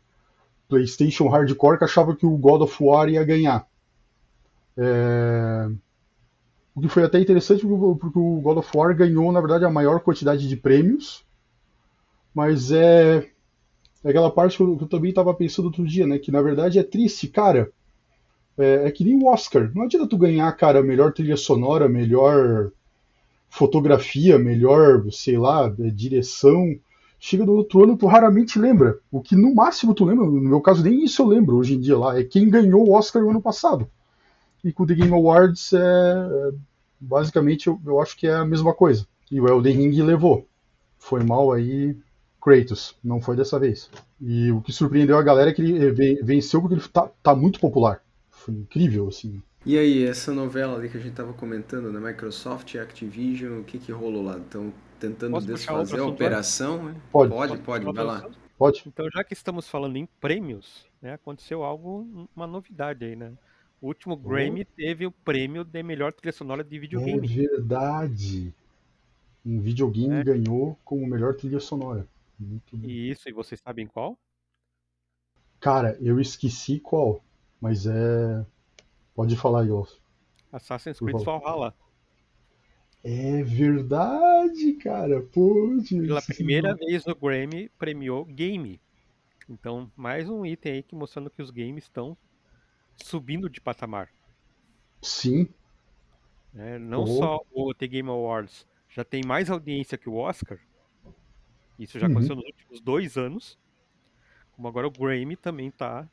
[0.69, 3.67] PlayStation hardcore que achava que o God of War ia ganhar.
[4.77, 5.69] É,
[6.73, 9.99] o que foi até interessante porque o God of War ganhou, na verdade, a maior
[9.99, 11.23] quantidade de prêmios,
[12.33, 13.27] mas é,
[14.03, 16.17] é aquela parte que eu, que eu também estava pensando outro dia, né?
[16.17, 17.69] Que na verdade é triste, cara.
[18.57, 19.69] É, é, que nem o Oscar.
[19.75, 22.71] Não adianta tu ganhar, cara, melhor trilha sonora, melhor
[23.53, 26.75] fotografia melhor, sei lá, é, direção.
[27.19, 28.97] Chega do outro ano, tu raramente lembra.
[29.11, 31.79] O que no máximo tu lembra, no meu caso nem isso eu lembro hoje em
[31.79, 33.87] dia lá, é quem ganhou o Oscar no ano passado.
[34.63, 36.51] E com o The Game Awards, é, é,
[36.99, 39.05] basicamente, eu, eu acho que é a mesma coisa.
[39.29, 40.47] E o Elden Ring levou.
[40.97, 41.95] Foi mal aí
[42.41, 43.87] Kratos, não foi dessa vez.
[44.19, 47.59] E o que surpreendeu a galera é que ele venceu porque ele tá, tá muito
[47.59, 48.01] popular.
[48.31, 49.41] Foi incrível, assim.
[49.65, 51.99] E aí, essa novela ali que a gente tava comentando, né?
[51.99, 54.37] Microsoft e Activision, o que que rolou lá?
[54.37, 56.83] Estão tentando Posso desfazer a operação?
[56.83, 57.01] Né?
[57.11, 57.31] Pode.
[57.31, 58.29] Pode, pode, vai lá.
[58.57, 58.83] Pode.
[58.85, 63.31] Então, já que estamos falando em prêmios, né, aconteceu algo, uma novidade aí, né?
[63.81, 64.75] O último Grammy oh.
[64.77, 67.25] teve o prêmio de melhor trilha sonora de videogame.
[67.25, 68.53] É verdade.
[69.45, 70.23] Um videogame é.
[70.23, 72.07] ganhou como melhor trilha sonora.
[72.39, 72.87] Muito bom.
[72.87, 74.17] Isso, e vocês sabem qual?
[75.59, 77.21] Cara, eu esqueci qual.
[77.59, 78.45] Mas é.
[79.15, 80.01] Pode falar Glaucio.
[80.51, 81.23] Assassin's Creed.
[81.23, 81.75] Valhalla.
[83.03, 85.21] É verdade, cara.
[85.21, 85.89] Putz.
[85.89, 88.79] Pela primeira vez o Grammy premiou game.
[89.49, 92.15] Então, mais um item aí que mostrando que os games estão
[92.95, 94.09] subindo de patamar.
[95.01, 95.49] Sim,
[96.53, 96.79] né?
[96.79, 100.59] Não só o The Game Awards já tem mais audiência que o Oscar.
[101.77, 102.13] Isso já Uhum.
[102.13, 103.59] aconteceu nos últimos dois anos.
[104.55, 106.07] Como agora o Grammy também tá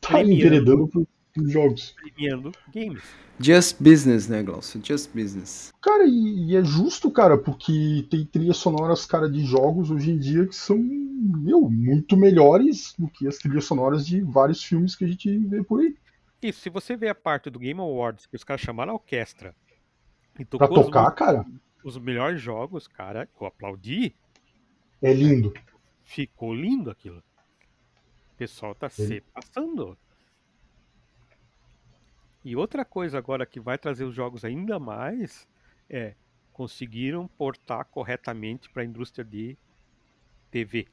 [0.00, 0.32] tá Premiando.
[0.32, 1.06] enveredando pro-
[1.44, 1.94] jogos.
[2.00, 3.02] premiando games.
[3.40, 4.80] Just business, né, Glaucio?
[4.84, 5.72] Just business.
[5.82, 10.18] Cara, e, e é justo, cara, porque tem trilhas sonoras, cara, de jogos hoje em
[10.18, 15.04] dia que são, meu, muito melhores do que as trilhas sonoras de vários filmes que
[15.04, 15.96] a gente vê por aí.
[16.40, 19.54] Isso, se você vê a parte do Game Awards que os caras chamaram a orquestra
[20.38, 21.44] e Pra tocou os, tocar, cara,
[21.82, 24.14] os melhores jogos, cara, eu aplaudi.
[25.02, 25.52] é lindo.
[26.04, 27.18] Ficou lindo aquilo.
[27.18, 29.96] O pessoal tá Ele- se passando.
[32.44, 35.48] E outra coisa agora que vai trazer os jogos ainda mais
[35.88, 36.14] é
[36.52, 39.56] conseguiram portar corretamente para a indústria de
[40.50, 40.86] TV.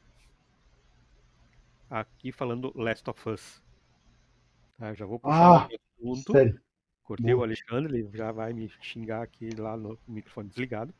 [1.89, 3.61] Aqui falando Last of Us.
[4.77, 6.31] Tá, já vou puxar Ah, o assunto.
[6.31, 6.61] Sério.
[7.03, 7.43] Cortei o.
[7.43, 10.93] Alexandre, ele já vai me xingar aqui lá no microfone desligado.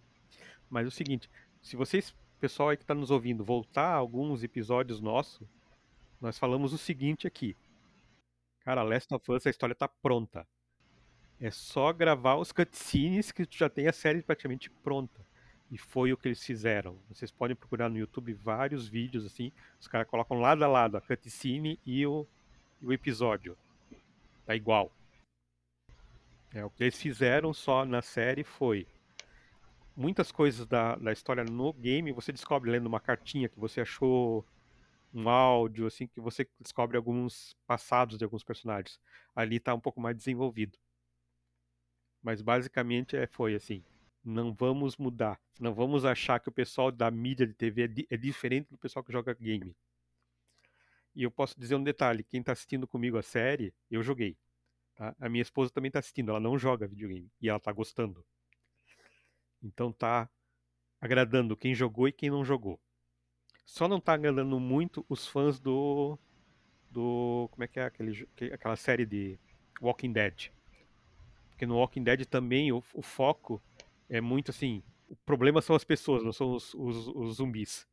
[0.70, 1.30] Mas é o seguinte,
[1.62, 5.48] se vocês, pessoal aí que está nos ouvindo, voltar a alguns episódios nossos,
[6.20, 7.56] nós falamos o seguinte aqui.
[8.64, 10.48] Cara, Last of Us, a história tá pronta.
[11.40, 15.26] É só gravar os cutscenes que tu já tem a série praticamente pronta.
[15.72, 17.00] E foi o que eles fizeram.
[17.10, 19.52] Vocês podem procurar no YouTube vários vídeos assim.
[19.80, 22.28] Os caras colocam lado a lado a cutscene e o,
[22.82, 23.58] e o episódio.
[24.46, 24.92] Tá igual.
[26.54, 28.86] É, o que eles fizeram só na série foi
[29.96, 34.46] muitas coisas da, da história no game você descobre lendo uma cartinha que você achou
[35.14, 39.00] um áudio assim que você descobre alguns passados de alguns personagens.
[39.36, 40.78] Ali tá um pouco mais desenvolvido.
[42.20, 43.84] Mas basicamente é, foi assim
[44.24, 48.08] não vamos mudar não vamos achar que o pessoal da mídia de TV é, di-
[48.10, 49.76] é diferente do pessoal que joga game.
[51.16, 54.38] E eu posso dizer um detalhe quem está assistindo comigo a série eu joguei
[54.96, 55.16] tá?
[55.20, 58.26] a minha esposa também está assistindo ela não joga videogame e ela está gostando.
[59.64, 60.30] Então tá
[61.02, 62.80] agradando quem jogou e quem não jogou
[63.66, 66.18] só não tá agradando muito os fãs do
[66.90, 69.40] do como é que é aquele, aquela série de
[69.82, 70.50] Walking Dead.
[71.50, 73.62] Porque no Walking Dead também o, o foco
[74.10, 77.86] é muito assim o problema são as pessoas não são os, os, os zumbis.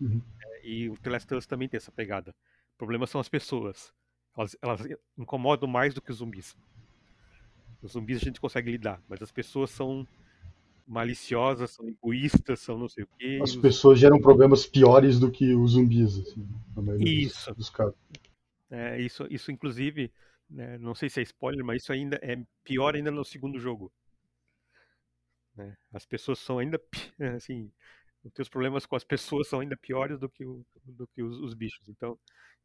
[0.00, 0.22] Uhum.
[0.42, 2.34] É, e o The Last of Us também tem essa pegada.
[2.74, 3.92] O problema são as pessoas.
[4.36, 4.80] Elas, elas
[5.18, 6.56] incomodam mais do que os zumbis.
[7.82, 10.06] Os zumbis a gente consegue lidar mas as pessoas são
[10.86, 15.54] maliciosas são egoístas são não sei o quê As pessoas geram problemas piores do que
[15.54, 16.46] os zumbis, assim,
[16.98, 17.54] dos- Isso.
[17.56, 17.94] dos casos.
[18.70, 20.12] É, isso, isso inclusive,
[20.50, 23.92] né, não sei se é spoiler, mas isso ainda é pior ainda no segundo jogo.
[25.56, 25.76] né?
[25.92, 26.80] As pessoas são ainda,
[27.36, 27.70] assim,
[28.24, 31.38] os teus problemas com as pessoas são ainda piores do que, o- do que os,
[31.40, 31.88] os bichos.
[31.88, 32.18] Então,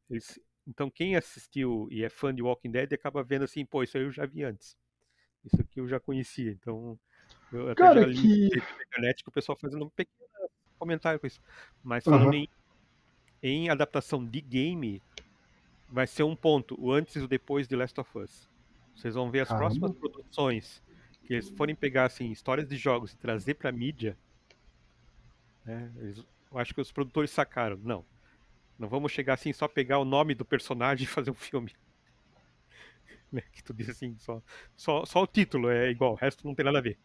[0.10, 3.98] eles, então quem assistiu e é fã de Walking Dead acaba vendo assim, pô, isso
[3.98, 4.78] aí eu já vi antes.
[5.46, 6.52] Isso aqui eu já conhecia.
[6.52, 7.00] Então,
[7.52, 10.28] eu até Cara, já li que- na internet que o pessoal fazendo um pequeno
[10.78, 11.42] comentário com isso.
[11.84, 12.36] Mas falando Aham.
[12.36, 12.50] em,
[13.42, 15.02] em adaptação de game,
[15.88, 18.50] vai ser um ponto, o antes e o depois de Last of Us.
[18.96, 19.66] Vocês vão ver as Caramba.
[19.66, 20.84] próximas produções
[21.26, 24.18] que eles forem pegar assim, histórias de jogos e trazer pra mídia.
[25.66, 26.18] né, eles-
[26.52, 27.78] eu acho que os produtores sacaram.
[27.78, 28.04] Não.
[28.78, 31.72] Não vamos chegar assim, só pegar o nome do personagem e fazer um filme.
[33.32, 34.42] Né, Que tu diz assim, só,
[34.76, 36.98] só, só o título é igual, o resto não tem nada a ver.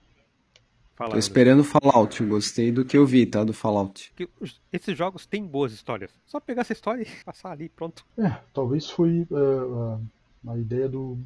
[0.97, 3.43] Fala, Tô esperando Fallout, gostei do que eu vi, tá?
[3.43, 4.13] Do Fallout.
[4.15, 6.11] que os- esses jogos têm boas histórias.
[6.25, 8.05] Só pegar essa história e passar ali, pronto.
[8.17, 11.19] É, talvez foi é, a, ideia do.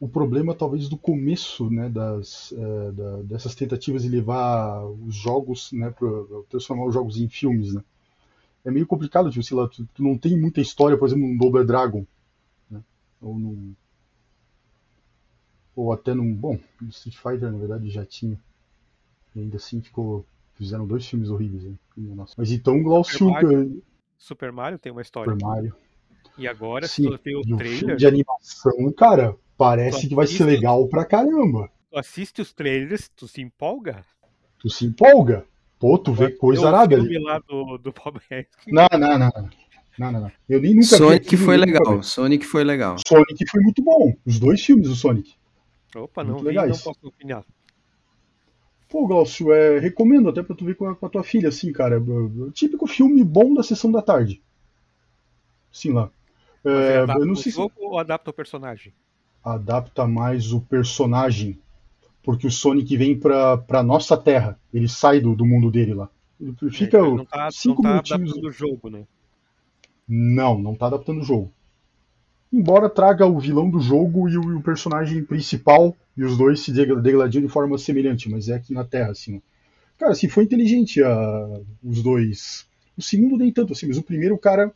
[0.00, 5.70] O problema, talvez, do começo né, das, é, da- dessas tentativas de levar os jogos,
[5.70, 6.08] né, pra,
[6.48, 7.72] transformar os jogos em filmes.
[7.74, 7.82] Né?
[8.64, 11.36] É meio complicado, tipo, sei lá, tu, tu não tem muita história, por exemplo, num
[11.36, 12.04] Double Dragon.
[12.70, 12.80] Né?
[13.20, 13.74] Ou num.
[15.74, 16.34] Ou até num.
[16.34, 18.38] Bom, no Street Fighter, na verdade, já tinha.
[19.34, 20.24] E ainda assim ficou.
[20.54, 21.64] Fizeram dois filmes horríveis.
[21.64, 21.74] Né?
[21.96, 22.34] Minha nossa.
[22.36, 23.82] Mas então, Glaucio, Mario.
[24.18, 25.32] Super Mario tem uma história.
[25.32, 25.74] Super Mario.
[26.38, 30.26] E agora, Sim, se vê o o filme trailer, de animação, cara, parece que vai
[30.26, 31.70] ser legal pra caramba.
[31.90, 34.04] tu assiste os trailers, tu se empolga.
[34.58, 35.44] Tu se empolga.
[35.78, 37.24] Pô, tu vê coisa arada filme ali.
[37.24, 38.20] lá do, do Bob.
[38.68, 39.30] Não, não, não.
[39.34, 39.50] não.
[39.98, 40.32] Não, não, não.
[40.48, 41.98] Eu nem nunca vi Sonic aquilo, foi nem nunca legal.
[41.98, 42.06] vi.
[42.06, 42.96] Sonic foi legal.
[43.06, 44.14] Sonic foi muito bom.
[44.24, 45.34] Os dois filmes do Sonic.
[45.94, 46.78] Opa, não Muito vi, não legais.
[46.78, 47.44] posso opinar.
[48.88, 51.72] Pô, Glaucio, é, recomendo até pra tu ver com a, com a tua filha, assim,
[51.72, 51.96] cara.
[51.96, 54.40] É o Típico filme bom da sessão da tarde.
[55.72, 56.10] Sim, lá.
[56.64, 58.94] É, adapta eu não o sei se jogo ou adapta o personagem?
[59.44, 61.58] adapta mais o personagem,
[62.22, 64.58] porque o Sonic vem pra, pra nossa Terra.
[64.72, 66.10] Ele sai do, do mundo dele lá.
[66.40, 68.32] Ele fica Então ele não tá, não cinco tá minutinhos.
[68.32, 69.06] adaptando o jogo, né?
[70.06, 71.52] Não, não tá adaptando o jogo.
[72.52, 77.00] Embora traga o vilão do jogo e o, personagem principal, e os dois se deg-
[77.00, 79.36] degladiam de forma semelhante, mas é aqui na Terra, assim.
[79.38, 79.40] ó.
[79.98, 82.66] Cara, assim, foi inteligente a- os dois.
[82.96, 84.72] O segundo nem tanto, assim, mas o primeiro, o cara,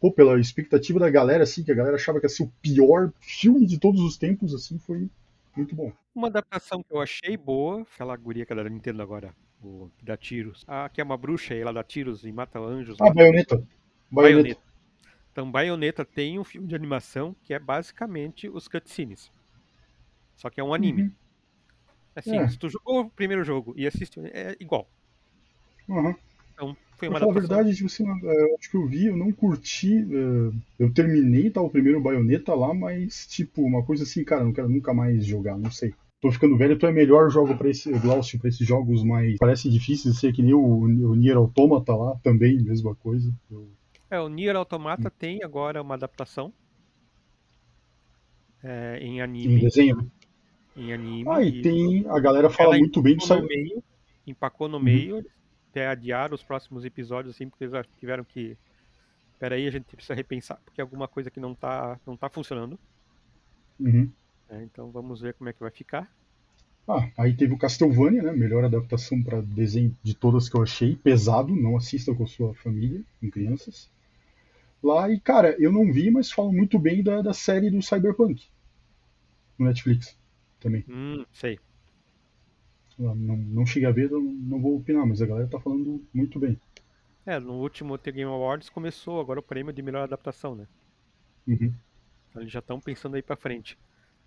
[0.00, 3.12] pô, pela expectativa da galera, assim, que a galera achava que ia ser o pior
[3.20, 5.08] filme de todos os tempos, assim, foi
[5.56, 5.92] muito bom.
[6.14, 10.04] Uma adaptação que eu achei boa, aquela guria que é da Nintendo agora, o que
[10.04, 10.64] dá tiros.
[10.66, 12.96] Ah, que é uma bruxa e ela dá tiros e mata anjos.
[13.00, 13.62] Ah, mata- Bayonetta.
[14.10, 14.60] Bayonetta.
[15.34, 19.32] Então, Bayonetta tem um filme de animação que é basicamente os cutscenes.
[20.36, 21.02] Só que é um anime.
[21.02, 21.10] Uhum.
[22.14, 22.48] Assim, É.
[22.48, 24.88] se tu jogou o primeiro jogo e assiste, é igual.
[25.88, 26.14] Uhum.
[26.54, 27.56] Então, foi uma falar a adaptação.
[27.56, 29.96] verdade, tipo assim, eu acho que eu vi, eu não curti.
[30.08, 34.52] eh, Eu terminei tá, o primeiro baioneta lá, mas, tipo, uma coisa assim, cara, não
[34.52, 35.92] quero nunca mais jogar, não sei.
[36.20, 39.36] Tô ficando velho, tu é melhor jogo pra esse Glaucio, pra esses jogos mais.
[39.38, 43.34] Parece difícil de ser que nem o, o Nier Automata lá, também, mesma coisa.
[43.50, 43.68] Eu-
[44.14, 46.52] É, o Nier Automata tem agora uma adaptação
[48.62, 49.60] é, em em anime.
[49.60, 49.96] desenho.
[49.96, 50.06] né?
[50.76, 51.30] Em anime.
[51.30, 52.06] Ah, e e tem.
[52.08, 53.82] A galera fala muito bem do no meio,
[54.26, 54.82] empacou no Uhum.
[54.84, 55.26] meio,
[55.70, 58.56] até adiaram os próximos episódios, assim, porque eles tiveram que.
[59.38, 62.78] Peraí, a gente precisa repensar, porque é alguma coisa que não tá, não tá funcionando.
[63.78, 64.12] Uhum.
[64.48, 64.64] né?
[64.64, 66.10] Então vamos ver como é que vai ficar.
[66.88, 68.32] Ah, aí teve o Castlevania, né?
[68.32, 70.96] Melhor adaptação pra desenho de todas que eu achei.
[70.96, 73.90] Pesado, não assista com sua família, com crianças.
[74.84, 78.44] Lá, e cara, eu não vi, mas falam muito bem da, da série do Cyberpunk.
[79.58, 80.18] No Netflix
[80.60, 80.84] também.
[80.88, 81.58] Hum, sei.
[82.98, 86.38] Não, não cheguei a ver, eu não vou opinar, mas a galera tá falando muito
[86.38, 86.60] bem.
[87.26, 90.66] É, no último The Game Awards começou agora o prêmio de melhor adaptação, né?
[91.48, 91.72] Uhum.
[92.28, 93.78] Então eles já estão pensando aí pra frente.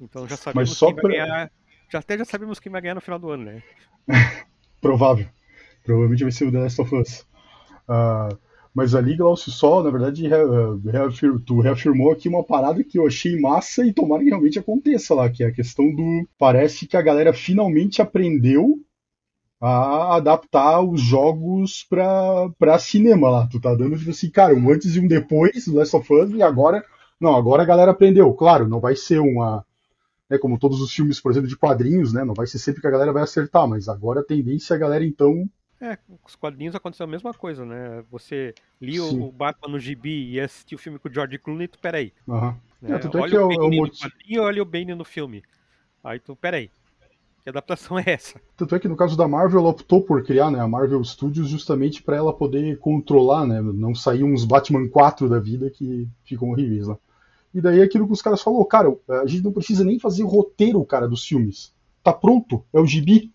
[0.01, 1.51] Então já sabemos só quem vai pra- ganhar.
[1.89, 3.63] Já até já sabemos quem vai ganhar no final do ano, né?
[4.81, 5.27] Provável.
[5.83, 7.25] Provavelmente vai ser o The Last of Us.
[7.87, 8.29] Ah,
[8.77, 13.07] mas ali, Glaucio, só, na verdade, re- reafir- tu reafirmou aqui uma parada que eu
[13.07, 16.27] achei massa e tomara que realmente aconteça lá, que é a questão do.
[16.37, 18.79] Parece que a galera finalmente aprendeu
[19.61, 23.47] a adaptar os jogos pra, pra cinema lá.
[23.47, 26.31] Tu tá dando, tipo assim, cara, um antes e um depois do Last of Us,
[26.31, 26.83] e agora.
[27.19, 28.31] Não, agora a galera aprendeu.
[28.33, 29.65] Claro, não vai ser uma.
[30.29, 32.23] né, como todos os filmes, por exemplo, de quadrinhos, né?
[32.25, 34.79] Não vai ser sempre que a galera vai acertar, mas agora a tendência é a
[34.79, 35.49] galera então.
[35.79, 38.03] É, com os quadrinhos aconteceu a mesma coisa, né?
[38.09, 39.21] Você lia Sim.
[39.21, 42.11] o Batman no gibi e assistia o filme com o George Clooney, tu, peraí.
[42.27, 42.57] aham.
[42.81, 42.95] Né?
[42.95, 44.95] É, tanto é olha que é o é o Bane no quadrinho, olha o Bane
[44.95, 45.43] no filme.
[46.03, 46.69] Aí tu, peraí.
[47.43, 48.41] Que adaptação é essa?
[48.57, 51.47] Tanto é que no caso da Marvel, ela optou por criar né, a Marvel Studios
[51.47, 53.61] justamente para ela poder controlar, né?
[53.61, 56.97] Não sair uns Batman 4 da vida que ficam horríveis lá.
[57.53, 60.23] E daí é aquilo que os caras falaram, cara, a gente não precisa nem fazer
[60.23, 61.73] o roteiro, cara, dos filmes.
[62.03, 63.31] Tá pronto, é o gibi.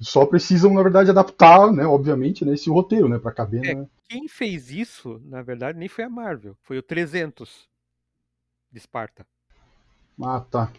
[0.00, 3.74] Só precisam, na verdade, adaptar, né, obviamente, né, esse roteiro, né, para caber, É.
[3.74, 3.88] né?
[4.08, 6.56] Quem fez isso, na verdade, nem foi a Marvel.
[6.62, 7.68] Foi o 300
[8.70, 9.26] de Esparta.
[10.22, 10.70] Ah, tá.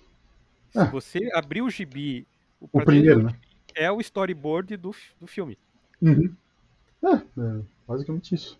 [0.71, 0.85] Se É.
[0.85, 2.25] você abrir o gibi,
[2.61, 3.39] o, O primeiro, né?
[3.75, 5.57] é o storyboard do, do filme.
[6.01, 6.33] Uhum.
[7.03, 8.59] É, é, basicamente isso.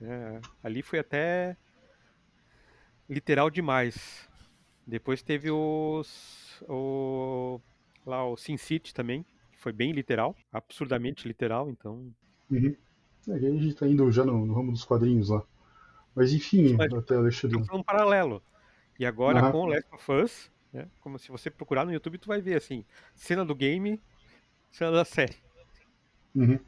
[0.00, 1.56] É, ali foi até
[3.08, 4.28] literal demais.
[4.86, 6.62] Depois teve os.
[6.68, 7.60] O,
[8.06, 9.24] lá o Sin City também,
[9.58, 12.10] foi bem literal, absurdamente literal, então.
[12.50, 12.74] Uhum.
[13.28, 15.42] É, a gente tá indo já no, no ramo dos quadrinhos lá.
[16.14, 17.56] Mas enfim, Mas- até Alexandre.
[17.56, 18.42] Então foi um paralelo.
[18.98, 19.52] E agora Aham.
[19.52, 22.56] com o Last of Us, né, como se você procurar no YouTube, tu vai ver
[22.56, 22.84] assim,
[23.14, 24.00] cena do game,
[24.70, 25.36] cena da série.
[26.34, 26.58] Uhum.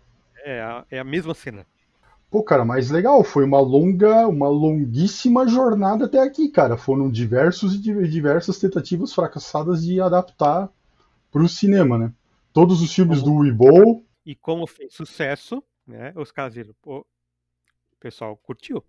[0.44, 1.66] É a, é a mesma cena.
[2.30, 6.76] Pô, cara, mas legal, foi uma longa, uma longuíssima jornada até aqui, cara.
[6.76, 10.68] Foram diversos e di- diversas tentativas fracassadas de adaptar
[11.32, 12.12] pro cinema, né?
[12.52, 17.96] Todos os filmes do Weeble, E como fez sucesso, né, os caras viram, pô, o
[18.00, 18.84] pessoal curtiu.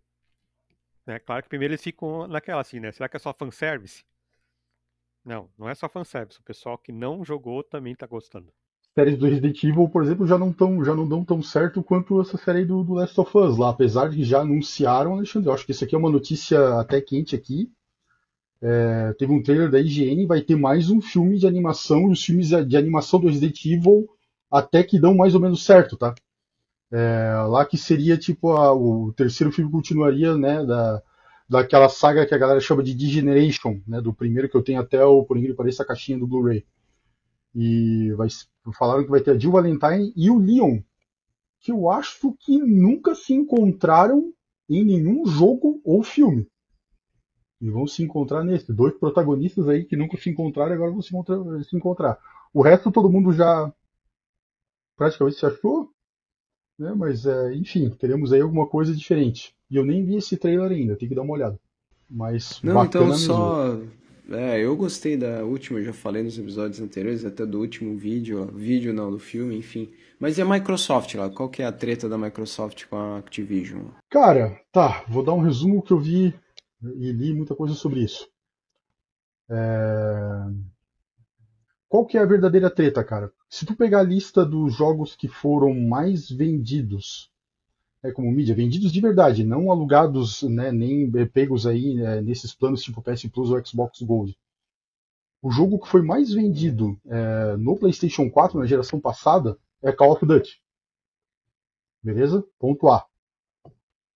[1.05, 1.19] Né?
[1.19, 2.91] Claro que primeiro eles ficam naquela assim, né?
[2.91, 4.03] Será que é só fanservice?
[5.25, 6.39] Não, não é só fanservice.
[6.39, 8.53] O pessoal que não jogou também tá gostando.
[8.97, 12.21] séries do Resident Evil, por exemplo, já não, tão, já não dão tão certo quanto
[12.21, 13.69] essa série do, do Last of Us lá.
[13.69, 17.01] Apesar de que já anunciaram, Alexandre, eu acho que isso aqui é uma notícia até
[17.01, 17.71] quente aqui.
[18.61, 22.23] É, teve um trailer da IGN, vai ter mais um filme de animação, e os
[22.23, 24.07] filmes de animação do Resident Evil
[24.51, 26.13] até que dão mais ou menos certo, tá?
[26.91, 31.01] É, lá que seria tipo a- o terceiro filme continuaria, né, da,
[31.49, 35.03] daquela saga que a galera chama de Degeneration, né, do primeiro que eu tenho até
[35.03, 36.63] o, por incrível que pareça, a caixinha do Blu-ray.
[37.55, 38.27] E vai,
[38.77, 40.79] falaram que vai ter a Jill Valentine e o Leon,
[41.61, 44.33] que eu acho que nunca se encontraram
[44.69, 46.47] em nenhum jogo ou filme.
[47.61, 48.73] E vão se encontrar nesse.
[48.73, 51.63] Dois protagonistas aí que nunca se encontraram agora vão se encontrar.
[51.63, 52.17] Se encontrar.
[52.53, 53.71] O resto todo mundo já
[54.97, 55.89] praticamente se achou.
[56.77, 56.93] Né?
[56.95, 59.53] Mas, é, enfim, teremos aí alguma coisa diferente.
[59.69, 61.59] E eu nem vi esse trailer ainda, tem que dar uma olhada.
[62.09, 63.79] Mas Não, então só.
[64.29, 68.45] É, eu gostei da última, eu já falei nos episódios anteriores, até do último vídeo,
[68.53, 69.91] vídeo não, do filme, enfim.
[70.19, 71.29] Mas e a Microsoft lá?
[71.29, 73.85] Qual que é a treta da Microsoft com a Activision?
[74.09, 76.33] Cara, tá, vou dar um resumo que eu vi
[76.81, 78.27] e li muita coisa sobre isso.
[79.49, 80.71] É...
[81.87, 83.31] Qual que é a verdadeira treta, cara?
[83.49, 87.29] Se tu pegar a lista dos jogos que foram mais vendidos,
[88.01, 92.81] né, como mídia, vendidos de verdade, não alugados, né, nem pegos aí né, nesses planos
[92.81, 94.37] tipo PS Plus ou Xbox Gold.
[95.41, 100.13] O jogo que foi mais vendido é, no PlayStation 4 na geração passada é Call
[100.13, 100.61] of Duty.
[102.01, 102.43] Beleza?
[102.57, 103.05] Ponto A.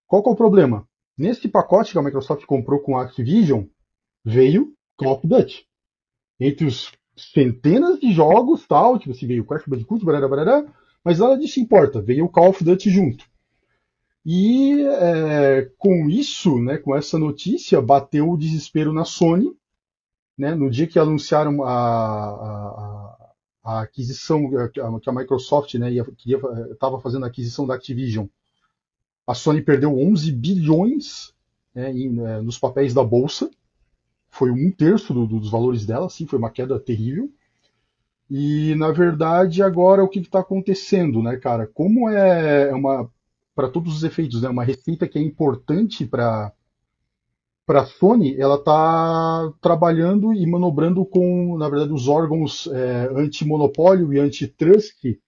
[0.07, 0.88] Qual que é o problema?
[1.18, 3.66] Nesse pacote que a Microsoft comprou com a Activision,
[4.24, 5.66] veio Call of Duty.
[6.39, 10.66] Entre os centenas de jogos, tal, tipo assim, veio Crash Bandicoot, barará, barará,
[11.03, 13.26] mas nada disso importa, veio o Call of Duty junto.
[14.26, 19.55] E é, com isso, né, com essa notícia, bateu o desespero na Sony,
[20.38, 25.91] né, no dia que anunciaram a, a, a aquisição, que a Microsoft né,
[26.72, 28.26] estava fazendo a aquisição da Activision,
[29.28, 31.34] a Sony perdeu 11 bilhões
[31.73, 33.49] né, em, é, nos papéis da bolsa,
[34.30, 37.32] foi um terço do, dos valores dela, sim, foi uma queda terrível.
[38.30, 41.67] E na verdade agora o que está acontecendo, né, cara?
[41.67, 43.09] Como é, é uma
[43.55, 46.51] para todos os efeitos, né, uma receita que é importante para
[47.65, 54.13] para a Sony, ela está trabalhando e manobrando com, na verdade, os órgãos é, anti-monopólio
[54.13, 55.19] e antitrust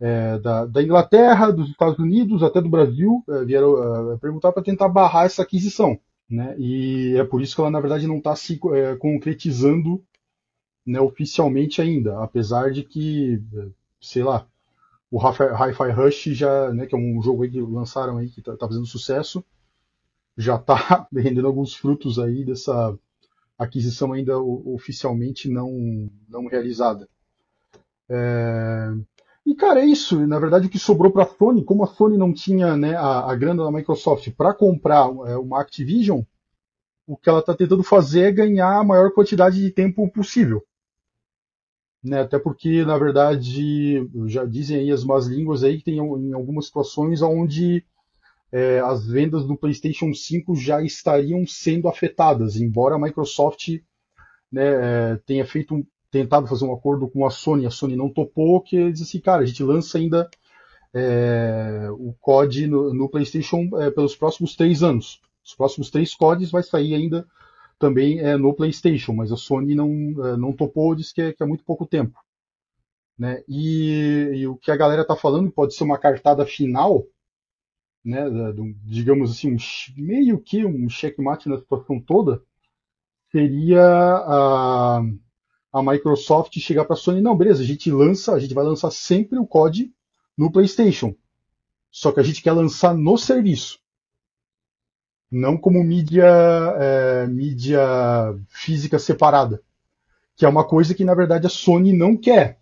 [0.00, 4.62] é, da, da, Inglaterra, dos Estados Unidos, até do Brasil, é, vieram é, perguntar para
[4.62, 5.98] tentar barrar essa aquisição.
[6.28, 6.54] Né?
[6.58, 10.02] E é por isso que ela, na verdade, não está se é, concretizando
[10.86, 13.42] né, oficialmente ainda, apesar de que,
[14.00, 14.46] sei lá,
[15.10, 18.66] o Hi-Fi Rush já, né, que é um jogo que lançaram aí que está tá
[18.66, 19.44] fazendo sucesso,
[20.36, 22.98] já está rendendo alguns frutos aí dessa
[23.58, 27.08] aquisição ainda oficialmente não, não realizada.
[28.08, 28.92] É...
[29.46, 30.26] E, cara, é isso.
[30.26, 33.30] Na verdade, o que sobrou para a Sony, como a Sony não tinha né, a,
[33.30, 36.22] a grana da Microsoft para comprar é, uma Activision,
[37.06, 40.64] o que ela está tentando fazer é ganhar a maior quantidade de tempo possível.
[42.02, 46.32] Né, até porque, na verdade, já dizem aí as más línguas aí que tem em
[46.34, 47.84] algumas situações onde
[48.52, 53.68] é, as vendas do PlayStation 5 já estariam sendo afetadas, embora a Microsoft
[54.52, 54.62] né,
[55.12, 55.84] é, tenha feito
[56.14, 59.42] tentado fazer um acordo com a Sony, a Sony não topou, que diz assim, cara,
[59.42, 60.30] a gente lança ainda
[60.94, 65.20] é, o COD no, no PlayStation é, pelos próximos três anos.
[65.44, 67.26] Os próximos três CODs vai sair ainda
[67.80, 69.90] também é, no PlayStation, mas a Sony não,
[70.24, 72.16] é, não topou, diz que é, que é muito pouco tempo.
[73.18, 73.42] Né?
[73.48, 77.04] E, e, o que a galera está falando pode ser uma cartada final,
[78.04, 78.24] né,
[78.84, 79.56] digamos assim, um,
[79.96, 82.40] meio que um checkmate na situação toda,
[83.32, 85.02] seria a,
[85.74, 88.92] a Microsoft chegar para a Sony, não, beleza, a gente lança, a gente vai lançar
[88.92, 89.92] sempre o COD
[90.38, 91.16] no PlayStation.
[91.90, 93.80] Só que a gente quer lançar no serviço.
[95.28, 96.26] Não como mídia,
[96.78, 97.82] é, mídia
[98.50, 99.60] física separada.
[100.36, 102.60] Que é uma coisa que, na verdade, a Sony não quer.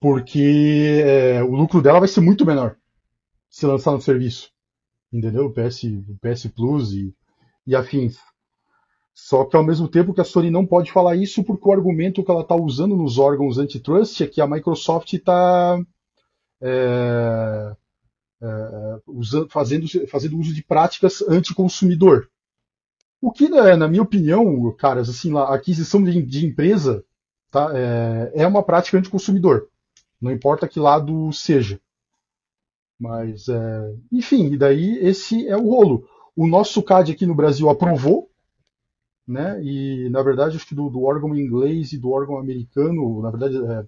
[0.00, 2.76] Porque é, o lucro dela vai ser muito menor
[3.50, 4.50] se lançar no serviço.
[5.12, 5.44] Entendeu?
[5.44, 7.14] O PS, o PS Plus e,
[7.66, 8.16] e afins.
[9.14, 12.24] Só que ao mesmo tempo que a Sony não pode falar isso porque o argumento
[12.24, 15.80] que ela está usando nos órgãos antitrust é que a Microsoft está
[16.60, 17.76] é,
[18.42, 22.28] é, fazendo, fazendo uso de práticas anticonsumidor.
[23.20, 27.04] O que, né, na minha opinião, caras, assim, a aquisição de, de empresa
[27.52, 29.68] tá, é, é uma prática anticonsumidor.
[30.20, 31.80] Não importa que lado seja.
[32.98, 36.08] Mas, é, enfim, e daí esse é o rolo.
[36.34, 38.28] O nosso CAD aqui no Brasil aprovou
[39.26, 39.62] né?
[39.62, 43.56] E na verdade acho que do, do órgão inglês e do órgão americano, na verdade,
[43.56, 43.86] é,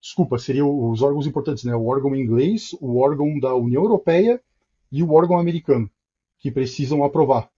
[0.00, 1.74] desculpa, seriam os órgãos importantes, né?
[1.74, 4.40] O órgão inglês, o órgão da União Europeia
[4.92, 5.90] e o órgão americano
[6.38, 7.50] que precisam aprovar.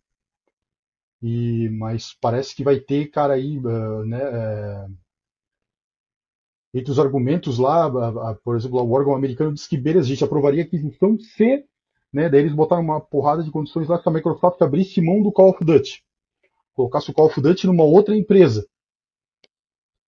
[1.23, 4.21] E mas parece que vai ter cara aí, uh, né?
[4.23, 4.87] É,
[6.75, 7.91] entre os argumentos lá,
[8.45, 11.65] por exemplo, o órgão americano diz que beleza, a gente aprovaria a aquisição se,
[12.13, 12.29] né?
[12.29, 15.51] Daí eles botaram uma porrada de condições lá que a Microsoft abrisse mão do Call
[15.51, 16.05] of Duty
[16.79, 18.65] colocasse o Call of Duty numa outra empresa.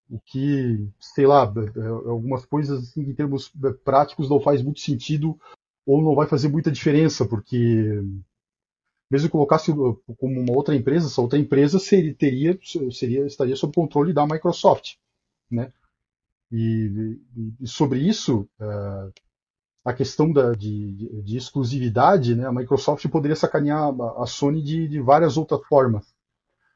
[0.08, 4.62] O que, sei lá, é, é, algumas coisas assim, em termos é, práticos não faz
[4.62, 5.36] muito sentido
[5.84, 8.00] ou não vai fazer muita diferença, porque
[9.10, 12.58] mesmo que colocasse como uma outra empresa, essa outra empresa seria, teria,
[12.92, 14.94] seria, estaria sob controle da Microsoft,
[15.50, 15.72] né?
[16.52, 17.18] E,
[17.60, 19.12] e sobre isso, uh,
[19.84, 22.46] a questão da, de, de, de, exclusividade, né?
[22.46, 26.14] A Microsoft poderia sacanear a, a Sony de, de, várias outras formas.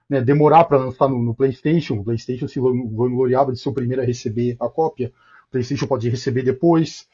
[0.08, 0.20] Né?
[0.20, 4.04] Demorar para lançar no, no, PlayStation, o PlayStation se vangloriava de ser o primeiro a
[4.04, 5.12] receber a cópia,
[5.48, 7.08] o PlayStation pode receber depois.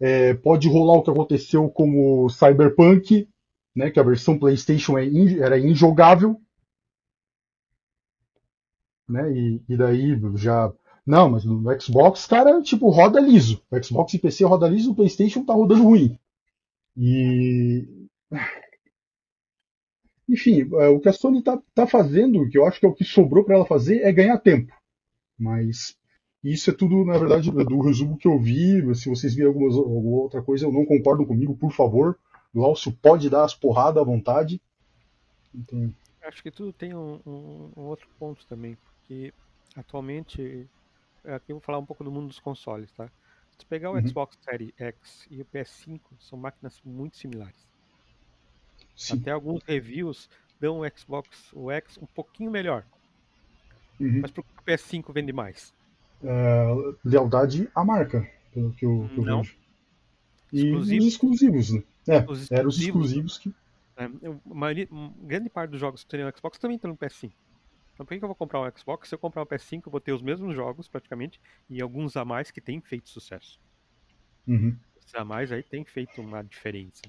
[0.00, 3.28] É, pode rolar o que aconteceu com o Cyberpunk,
[3.74, 6.40] né, que a versão PlayStation é in, era injogável,
[9.08, 10.72] né, e, e, daí já
[11.06, 13.62] não, mas no Xbox, cara, tipo, roda liso.
[13.70, 16.18] O Xbox e PC roda liso, o PlayStation tá rodando ruim.
[16.96, 17.86] E
[20.28, 22.94] enfim, é, o que a Sony tá, tá fazendo, que eu acho que é o
[22.94, 24.72] que sobrou para ela fazer, é ganhar tempo.
[25.38, 25.96] Mas
[26.42, 28.94] isso é tudo, na verdade, do resumo que eu vi.
[28.94, 32.18] Se vocês virem alguma, alguma outra coisa, eu não concordo comigo, por favor,
[32.54, 34.60] Glaucio pode dar as porradas à vontade.
[35.54, 35.94] Então...
[36.22, 39.34] Acho que tudo tem um, um, um, outro ponto também, porque
[39.74, 40.68] atualmente,
[41.24, 43.10] aqui eu vou falar um pouco do mundo dos consoles, tá?
[43.58, 44.06] Se pegar o uhum.
[44.06, 47.71] Xbox Series X e o PS5, são máquinas muito similares.
[48.96, 49.20] Sim.
[49.20, 50.28] Até alguns reviews
[50.60, 52.84] dão o Xbox o X um pouquinho melhor.
[53.98, 54.20] Uhum.
[54.22, 55.74] Mas por que o PS5 vende mais?
[56.22, 59.56] Uh, lealdade à marca, pelo que eu, que eu vejo.
[60.52, 61.06] E exclusivos.
[61.06, 61.82] os exclusivos, né?
[62.06, 63.54] É, os eram os exclusivos que.
[63.96, 64.08] É,
[64.44, 64.88] maioria,
[65.22, 67.32] grande parte dos jogos que tem no Xbox também estão no PS5.
[67.94, 69.08] Então por que eu vou comprar um Xbox?
[69.08, 72.24] Se eu comprar um PS5, eu vou ter os mesmos jogos praticamente e alguns a
[72.24, 73.60] mais que têm feito sucesso.
[74.46, 74.76] Uhum.
[74.98, 77.02] Esses a mais aí tem feito uma diferença.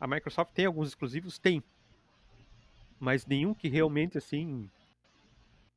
[0.00, 1.38] A Microsoft tem alguns exclusivos?
[1.38, 1.62] Tem.
[2.98, 4.68] Mas nenhum que realmente assim.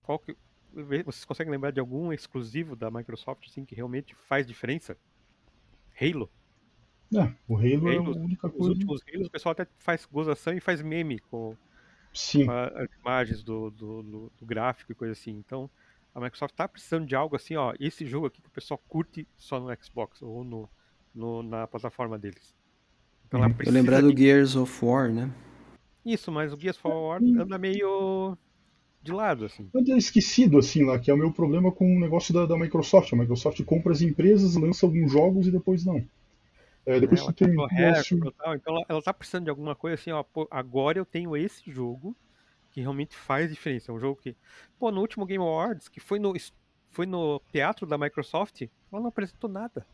[0.01, 0.35] Qual que...
[0.73, 4.97] Vocês conseguem lembrar de algum exclusivo da Microsoft assim, que realmente faz diferença?
[6.01, 6.29] Halo.
[7.13, 8.63] É, o Halo, Halo é a única coisa.
[8.63, 11.55] Os últimos Halos, o pessoal até faz gozação e faz meme com,
[12.11, 12.45] Sim.
[12.45, 15.31] com as imagens do, do, do, do, gráfico e coisa assim.
[15.31, 15.69] Então,
[16.15, 19.27] a Microsoft tá precisando de algo assim, ó, esse jogo aqui que o pessoal curte
[19.37, 20.67] só no Xbox ou no,
[21.13, 22.55] no na plataforma deles.
[23.33, 23.55] Então, uhum.
[23.65, 25.31] Eu lembrar do Gears of War, né?
[26.05, 28.37] Isso, mas o Gears of War anda meio
[29.01, 29.67] de lado, assim.
[29.75, 33.11] Anda esquecido, assim, lá, que é o meu problema com o negócio da, da Microsoft.
[33.11, 36.05] A Microsoft compra as empresas, lança alguns jogos e depois não.
[36.85, 37.67] É, depois ela tem um
[38.37, 41.35] tal, então ela, ela tá precisando de alguma coisa assim, ó, pô, agora eu tenho
[41.35, 42.15] esse jogo
[42.69, 43.91] que realmente faz diferença.
[43.91, 44.35] É um jogo que,
[44.77, 46.33] pô, no último Game Awards, que foi no,
[46.91, 48.61] foi no teatro da Microsoft,
[48.91, 49.87] ela não apresentou nada.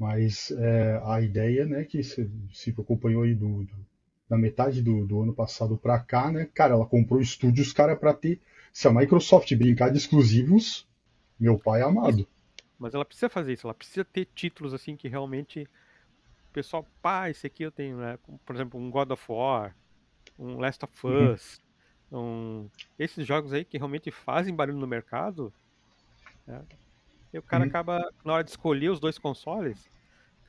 [0.00, 3.86] Mas é, a ideia, né, que se, se acompanhou aí do, do,
[4.26, 8.14] da metade do, do ano passado pra cá, né, cara, ela comprou estúdios, cara, pra
[8.14, 8.40] ter.
[8.72, 10.88] Se a Microsoft brincar de exclusivos,
[11.38, 12.26] meu pai é amado.
[12.78, 15.64] Mas ela precisa fazer isso, ela precisa ter títulos assim que realmente
[16.48, 18.18] o pessoal, pá, esse aqui eu tenho, né?
[18.46, 19.76] Por exemplo, um God of War,
[20.38, 21.34] um Last of uhum.
[21.34, 21.60] Us,
[22.10, 22.62] uhum.
[22.62, 22.70] um...
[22.98, 25.52] esses jogos aí que realmente fazem barulho no mercado,
[26.46, 26.62] né?
[27.32, 27.68] E o cara uhum.
[27.68, 29.88] acaba, na hora de escolher os dois consoles,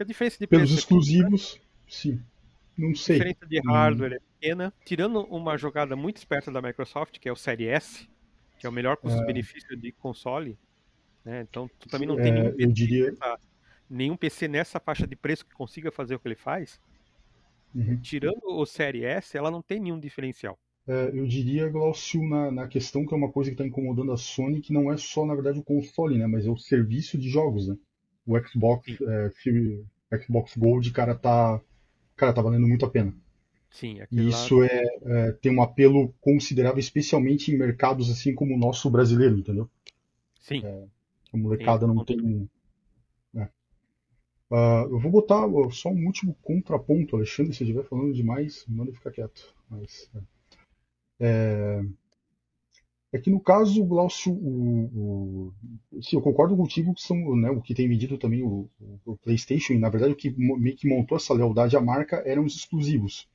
[0.02, 1.66] a diferença de Pelos exclusivos, aqui, né?
[1.88, 2.24] sim.
[2.78, 3.16] Não sei.
[3.16, 3.72] A diferença de hum.
[3.72, 4.74] hardware é pequena.
[4.86, 8.10] Tirando uma jogada muito esperta da Microsoft, que é o Série S,
[8.58, 9.76] que é o melhor custo-benefício é...
[9.76, 10.58] de console,
[11.24, 11.42] né?
[11.42, 13.16] Então tu também não tem é, nenhum eu diria
[13.90, 16.80] nenhum PC nessa faixa de preço que consiga fazer o que ele faz,
[17.76, 18.00] uhum.
[18.00, 20.58] tirando o Série S, ela não tem nenhum diferencial.
[20.88, 24.18] É, eu diria, Glaucio, na, na, questão que é uma coisa que está incomodando a
[24.18, 26.26] Sony, que não é só, na verdade, o console, né?
[26.28, 27.78] Mas é o serviço de jogos, né?
[28.26, 31.62] O Xbox, é, Xbox Gold, cara, tá,
[32.16, 33.14] cara, tá valendo muito a pena.
[33.70, 38.60] Sim, e isso é, é, tem um apelo considerável, especialmente em mercados assim como o
[38.60, 39.70] nosso brasileiro, entendeu?
[40.42, 40.62] Sim.
[40.66, 40.86] É,
[41.34, 42.50] a molecada não tem
[44.52, 49.10] Uh, eu vou botar só um último contraponto, Alexandre, se estiver falando demais, manda ficar
[49.12, 49.56] quieto.
[49.70, 50.20] Mas, é.
[51.22, 51.82] É,
[53.14, 55.54] é que no caso, Glaucio, o,
[55.92, 58.70] o, sim, eu concordo contigo que são né, o que tem vendido também o,
[59.06, 62.44] o, PlayStation, e na verdade o que meio que montou essa lealdade à marca eram
[62.44, 63.30] os exclusivos.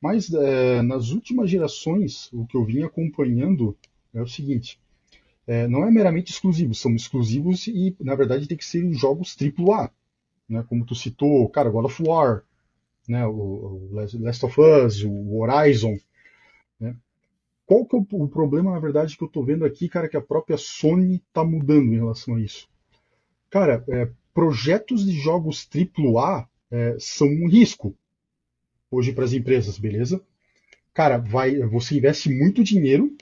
[0.00, 3.76] Mas é, nas últimas gerações, o que eu vim acompanhando
[4.14, 4.80] é o seguinte:
[5.46, 9.90] é, não é meramente exclusivos, são exclusivos e na verdade tem que ser jogos AAA
[10.48, 10.64] né?
[10.68, 12.42] Como tu citou, cara, God of War,
[13.08, 13.26] né?
[13.26, 15.98] O, o Last of Us, o Horizon,
[16.80, 16.96] né?
[17.68, 20.16] Qual que é o, o, problema, na verdade, que eu tô vendo aqui, cara, que
[20.16, 22.66] a própria Sony tá mudando em relação a isso?
[23.50, 27.94] Cara, é, projetos de jogos AAA é, são um risco
[28.90, 30.18] hoje para as empresas, beleza?
[30.94, 33.14] Cara, vai, você investe muito dinheiro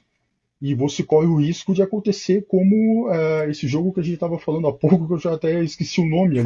[0.63, 4.39] e você corre o risco de acontecer como uh, esse jogo que a gente estava
[4.39, 6.45] falando há pouco, que eu já até esqueci o nome ali.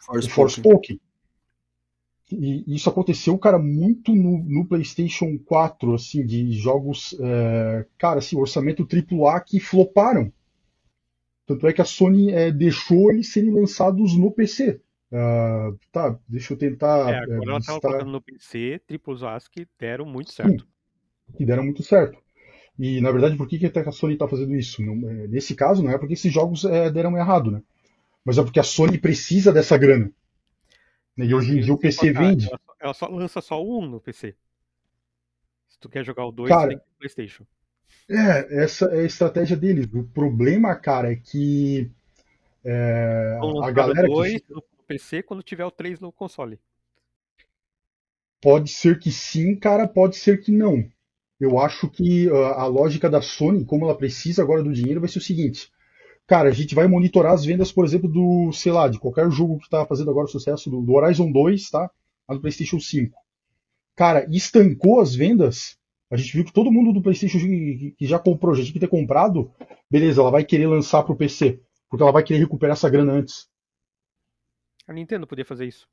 [0.00, 1.00] Force Forspoken.
[2.30, 8.36] E isso aconteceu, cara, muito no, no PlayStation 4, assim, de jogos, é, cara, assim,
[8.36, 10.32] orçamento AAA que floparam.
[11.46, 14.80] Tanto é que a Sony é, deixou eles serem lançados no PC.
[15.10, 17.10] Uh, ah, tá, deixa eu tentar.
[17.10, 20.64] É, agora é, ela estava colocando no PC triplos A's que deram muito certo.
[20.64, 22.18] Sim, que deram muito certo.
[22.78, 24.82] E, na verdade, por que, que a Sony está fazendo isso?
[24.82, 27.62] Não, é, nesse caso, não é porque esses jogos é, deram errado, né?
[28.22, 30.12] Mas é porque a Sony precisa dessa grana.
[31.18, 32.46] E hoje em dia o PC vende.
[32.46, 34.36] Ela só, ela só lança só um no PC.
[35.68, 37.44] Se tu quer jogar o 2, tem que ter PlayStation.
[38.08, 39.88] É, essa é a estratégia deles.
[39.92, 41.90] O problema, cara, é que
[42.64, 44.52] é, a galera dois que...
[44.52, 46.58] no PC quando tiver o 3 no console.
[48.40, 50.88] Pode ser que sim, cara, pode ser que não.
[51.40, 55.08] Eu acho que uh, a lógica da Sony, como ela precisa agora do dinheiro, vai
[55.08, 55.70] ser o seguinte:
[56.28, 59.56] Cara, a gente vai monitorar as vendas, por exemplo, do, sei lá, de qualquer jogo
[59.56, 61.90] que está fazendo agora sucesso, do, do, Horizon 2, tá?
[62.28, 63.18] Lá no PlayStation 5.
[63.96, 65.78] Cara, estancou as vendas.
[66.10, 68.78] A gente viu que todo mundo do PlayStation que, que já comprou, já tinha que
[68.78, 69.50] ter comprado,
[69.90, 73.14] beleza, ela vai querer lançar para o PC, porque ela vai querer recuperar essa grana
[73.14, 73.48] antes.
[74.86, 75.88] A Nintendo podia fazer isso.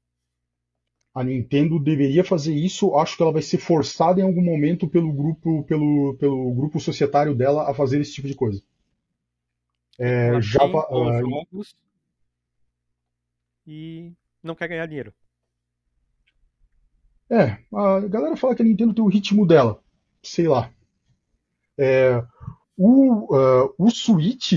[1.13, 2.93] A Nintendo deveria fazer isso.
[2.97, 7.33] Acho que ela vai ser forçada em algum momento pelo grupo, pelo, pelo grupo societário
[7.33, 8.61] dela a fazer esse tipo de coisa.
[9.97, 10.87] É, Java,
[11.21, 11.75] jogos
[13.65, 15.13] e não quer ganhar dinheiro.
[17.29, 19.81] É, a galera fala que a Nintendo tem o ritmo dela.
[20.21, 20.71] Sei lá.
[21.77, 22.23] É,
[22.77, 24.53] o, uh, o Switch,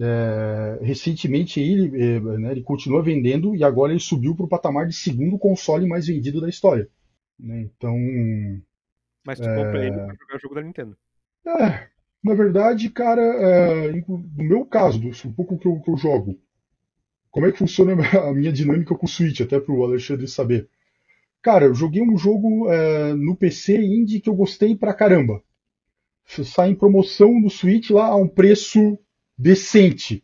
[0.00, 4.86] é, recentemente, ele, é, né, ele continua vendendo e agora ele subiu para o patamar
[4.86, 6.88] de segundo console mais vendido da história.
[7.38, 7.62] Né?
[7.62, 7.96] Então.
[9.24, 10.96] Mas tu compra ele para jogar o jogo da Nintendo.
[11.46, 11.88] É,
[12.22, 16.38] na verdade, cara, é, no meu caso, um pouco que eu, que eu jogo,
[17.30, 20.68] como é que funciona a minha dinâmica com o Switch, até para o Alexandre saber.
[21.42, 25.42] Cara, eu joguei um jogo é, no PC indie que eu gostei pra caramba.
[26.26, 28.98] Sai em promoção no Switch lá a um preço
[29.36, 30.22] decente.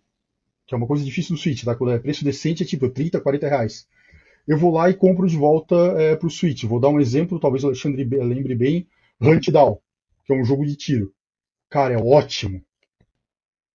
[0.66, 1.74] Que é uma coisa difícil no Switch, tá?
[1.74, 3.88] Quando é preço decente é tipo 30, 40 reais.
[4.46, 6.64] Eu vou lá e compro de volta é, pro Switch.
[6.64, 8.86] Vou dar um exemplo, talvez o Alexandre lembre bem,
[9.20, 9.78] Hunt Down,
[10.24, 11.12] que é um jogo de tiro.
[11.68, 12.62] Cara, é ótimo.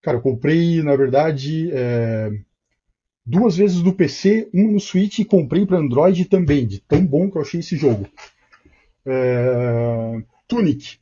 [0.02, 2.32] Cara, eu comprei, na verdade, é,
[3.26, 7.30] duas vezes do PC, um no Switch e comprei para Android também, de tão bom
[7.30, 8.08] que eu achei esse jogo.
[9.06, 10.98] É, Tunic,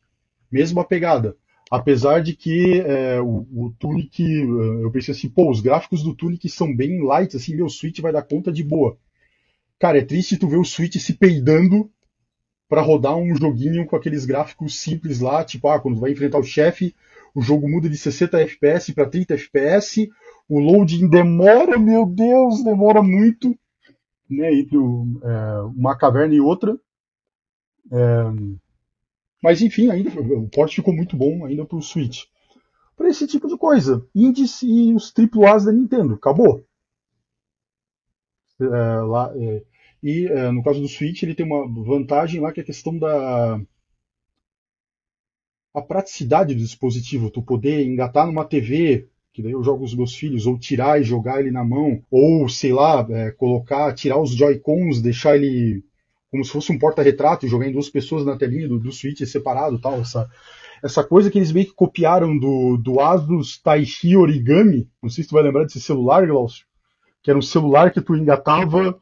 [0.51, 1.35] mesma pegada.
[1.71, 6.15] Apesar de que é, o, o, Tunic, é, eu pensei assim, pô, os gráficos do
[6.15, 8.97] Tunic são bem light, assim, meu Switch vai dar conta de boa.
[9.79, 11.89] Cara, é triste tu ver o Switch se peidando
[12.69, 16.43] para rodar um joguinho com aqueles gráficos simples lá, tipo, ah, quando vai enfrentar o
[16.43, 16.95] chefe,
[17.33, 20.09] o jogo muda de 60 FPS para 30 FPS,
[20.47, 23.57] o loading demora, meu Deus, demora muito,
[24.29, 26.77] né, entre o, é, uma caverna e outra.
[27.91, 28.23] É,
[29.41, 32.25] mas enfim, ainda o porte ficou muito bom ainda para o Switch.
[32.95, 36.63] Para esse tipo de coisa, indies e os AAAs da Nintendo, acabou.
[38.59, 39.63] É, lá, é,
[40.01, 42.97] e é, no caso do Switch, ele tem uma vantagem lá que é a questão
[42.97, 43.59] da
[45.73, 50.15] a praticidade do dispositivo, tu poder engatar numa TV, que daí eu jogo os meus
[50.15, 54.31] filhos, ou tirar e jogar ele na mão, ou sei lá, é, colocar, tirar os
[54.31, 55.83] Joy-Cons, deixar ele
[56.31, 59.21] como se fosse um porta-retrato e jogar em duas pessoas na telinha do, do Switch
[59.25, 60.29] separado tal, essa,
[60.83, 65.29] essa coisa que eles meio que copiaram do, do Asus Taishi Origami, não sei se
[65.29, 66.65] tu vai lembrar desse celular, Glaucio,
[67.23, 68.99] que era um celular que tu engatava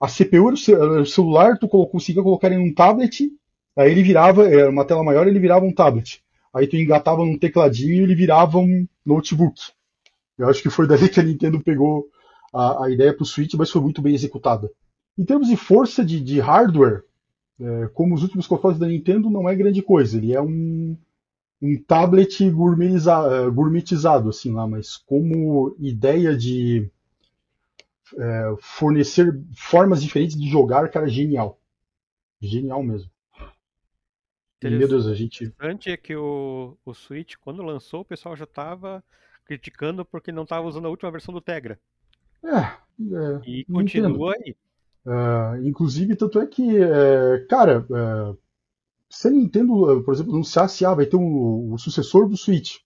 [0.00, 3.30] a CPU do celular, tu conseguia colocar em um tablet,
[3.76, 6.22] aí ele virava, era uma tela maior, ele virava um tablet.
[6.54, 9.60] Aí tu engatava num tecladinho e ele virava um notebook.
[10.38, 12.08] Eu acho que foi daí que a Nintendo pegou
[12.52, 14.70] a, a ideia para o Switch, mas foi muito bem executada.
[15.16, 17.02] Em termos de força de, de hardware,
[17.60, 20.16] é, como os últimos consoles da Nintendo, não é grande coisa.
[20.16, 20.96] Ele é um,
[21.60, 26.88] um tablet gourmetizado, assim lá, mas como ideia de
[28.16, 31.60] é, fornecer formas diferentes de jogar, cara, genial.
[32.40, 33.10] Genial mesmo.
[34.62, 35.44] Meu Deus, a gente.
[35.44, 39.04] Interessante é que o, o Switch, quando lançou, o pessoal já estava
[39.44, 41.78] criticando porque não estava usando a última versão do Tegra.
[42.42, 42.58] É.
[42.58, 44.56] é e continua aí.
[45.06, 48.36] É, inclusive, tanto é que, é, cara, é,
[49.08, 52.78] se a Nintendo, por exemplo, anunciasse, ah, vai ter um, o sucessor do Switch.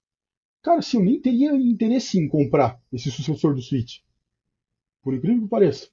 [0.63, 4.01] Cara, assim, eu nem teria interesse em comprar esse sucessor do Switch
[5.03, 5.89] por incrível que pareça.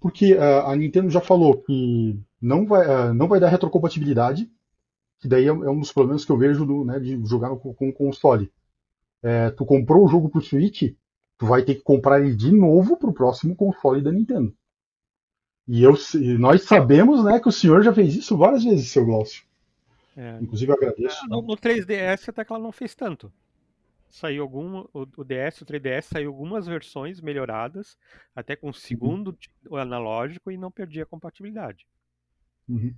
[0.00, 4.50] Porque uh, a Nintendo já falou que não vai, uh, não vai dar retrocompatibilidade,
[5.18, 7.88] que daí é, é, um dos problemas que eu vejo do, né, de jogar com
[7.88, 8.52] o console.
[9.22, 10.94] É, tu comprou o jogo pro Switch,
[11.36, 14.54] tu vai ter que comprar ele de novo pro próximo console da Nintendo.
[15.66, 15.94] E, eu,
[16.38, 19.42] nós sabemos né, que o senhor já fez isso várias vezes, seu Glaucio.
[20.16, 21.26] É, Inclusive, eu agradeço.
[21.28, 23.32] no, no 3DS até que ela não fez tanto.
[24.10, 24.80] Saiu algum.
[24.92, 27.96] O, o DS, o 3DS saiu algumas versões melhoradas,
[28.34, 29.36] até com o segundo
[29.68, 31.86] o analógico e não perdia a compatibilidade.
[32.68, 32.94] Uhum.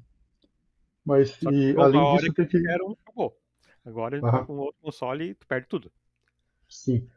[1.05, 2.59] Mas Só e, além disso, que tem que.
[2.59, 3.37] fizeram, acabou.
[3.85, 5.91] Agora ele tá com outro console e tu perde tudo.
[6.69, 7.09] Sim.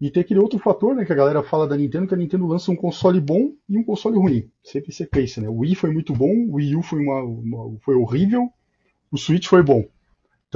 [0.00, 2.46] E tem aquele outro fator, né, que a galera fala da Nintendo, que a Nintendo
[2.46, 4.50] lança um console bom e um console ruim.
[4.62, 5.48] Sempre sequência, né?
[5.48, 8.52] O Wii foi muito bom, o Wii U foi, uma, uma- foi horrível,
[9.10, 9.84] o Switch foi bom.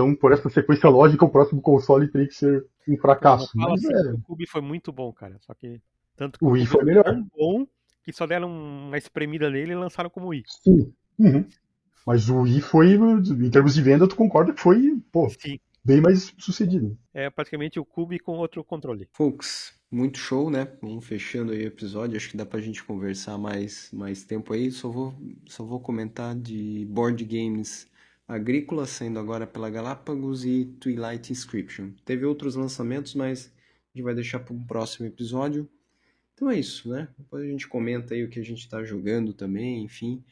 [0.00, 3.50] Então, por essa sequência lógica, o próximo console teria que ser um fracasso.
[3.54, 5.36] Não Mas assim, é, o Cube foi muito bom, cara.
[5.40, 5.78] Só que.
[6.16, 7.04] Tanto que o Wii Cube foi melhor.
[7.04, 7.66] tão bom
[8.02, 10.44] que só deram uma espremida nele e lançaram como Wii.
[10.46, 10.92] Sim.
[11.18, 11.44] Uhum.
[12.06, 15.60] Mas o Wii foi, em termos de venda, tu concorda que foi, pô, Sim.
[15.84, 16.96] bem mais sucedido.
[17.12, 19.06] É praticamente o Cube com outro controle.
[19.12, 20.66] Folks, muito show, né?
[20.80, 22.16] Vamos fechando aí o episódio.
[22.16, 24.70] Acho que dá pra gente conversar mais, mais tempo aí.
[24.70, 25.14] Só vou,
[25.46, 27.86] só vou comentar de board games
[28.30, 31.90] agrícolas saindo agora pela Galápagos e Twilight Inscription.
[32.04, 33.52] Teve outros lançamentos, mas
[33.92, 35.68] a gente vai deixar para um próximo episódio.
[36.32, 37.08] Então é isso, né?
[37.18, 40.24] Depois a gente comenta aí o que a gente está jogando também, enfim.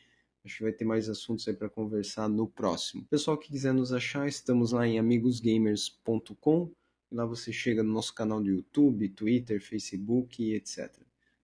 [0.44, 3.04] Acho que vai ter mais assuntos aí para conversar no próximo.
[3.10, 6.70] Pessoal que quiser nos achar, estamos lá em amigosgamers.com.
[7.10, 10.88] Lá você chega no nosso canal do YouTube, Twitter, Facebook etc.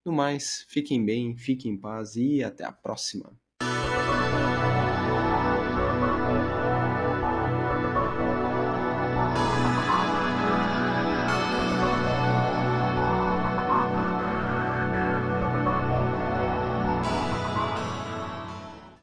[0.04, 3.36] No mais, fiquem bem, fiquem em paz e até a próxima.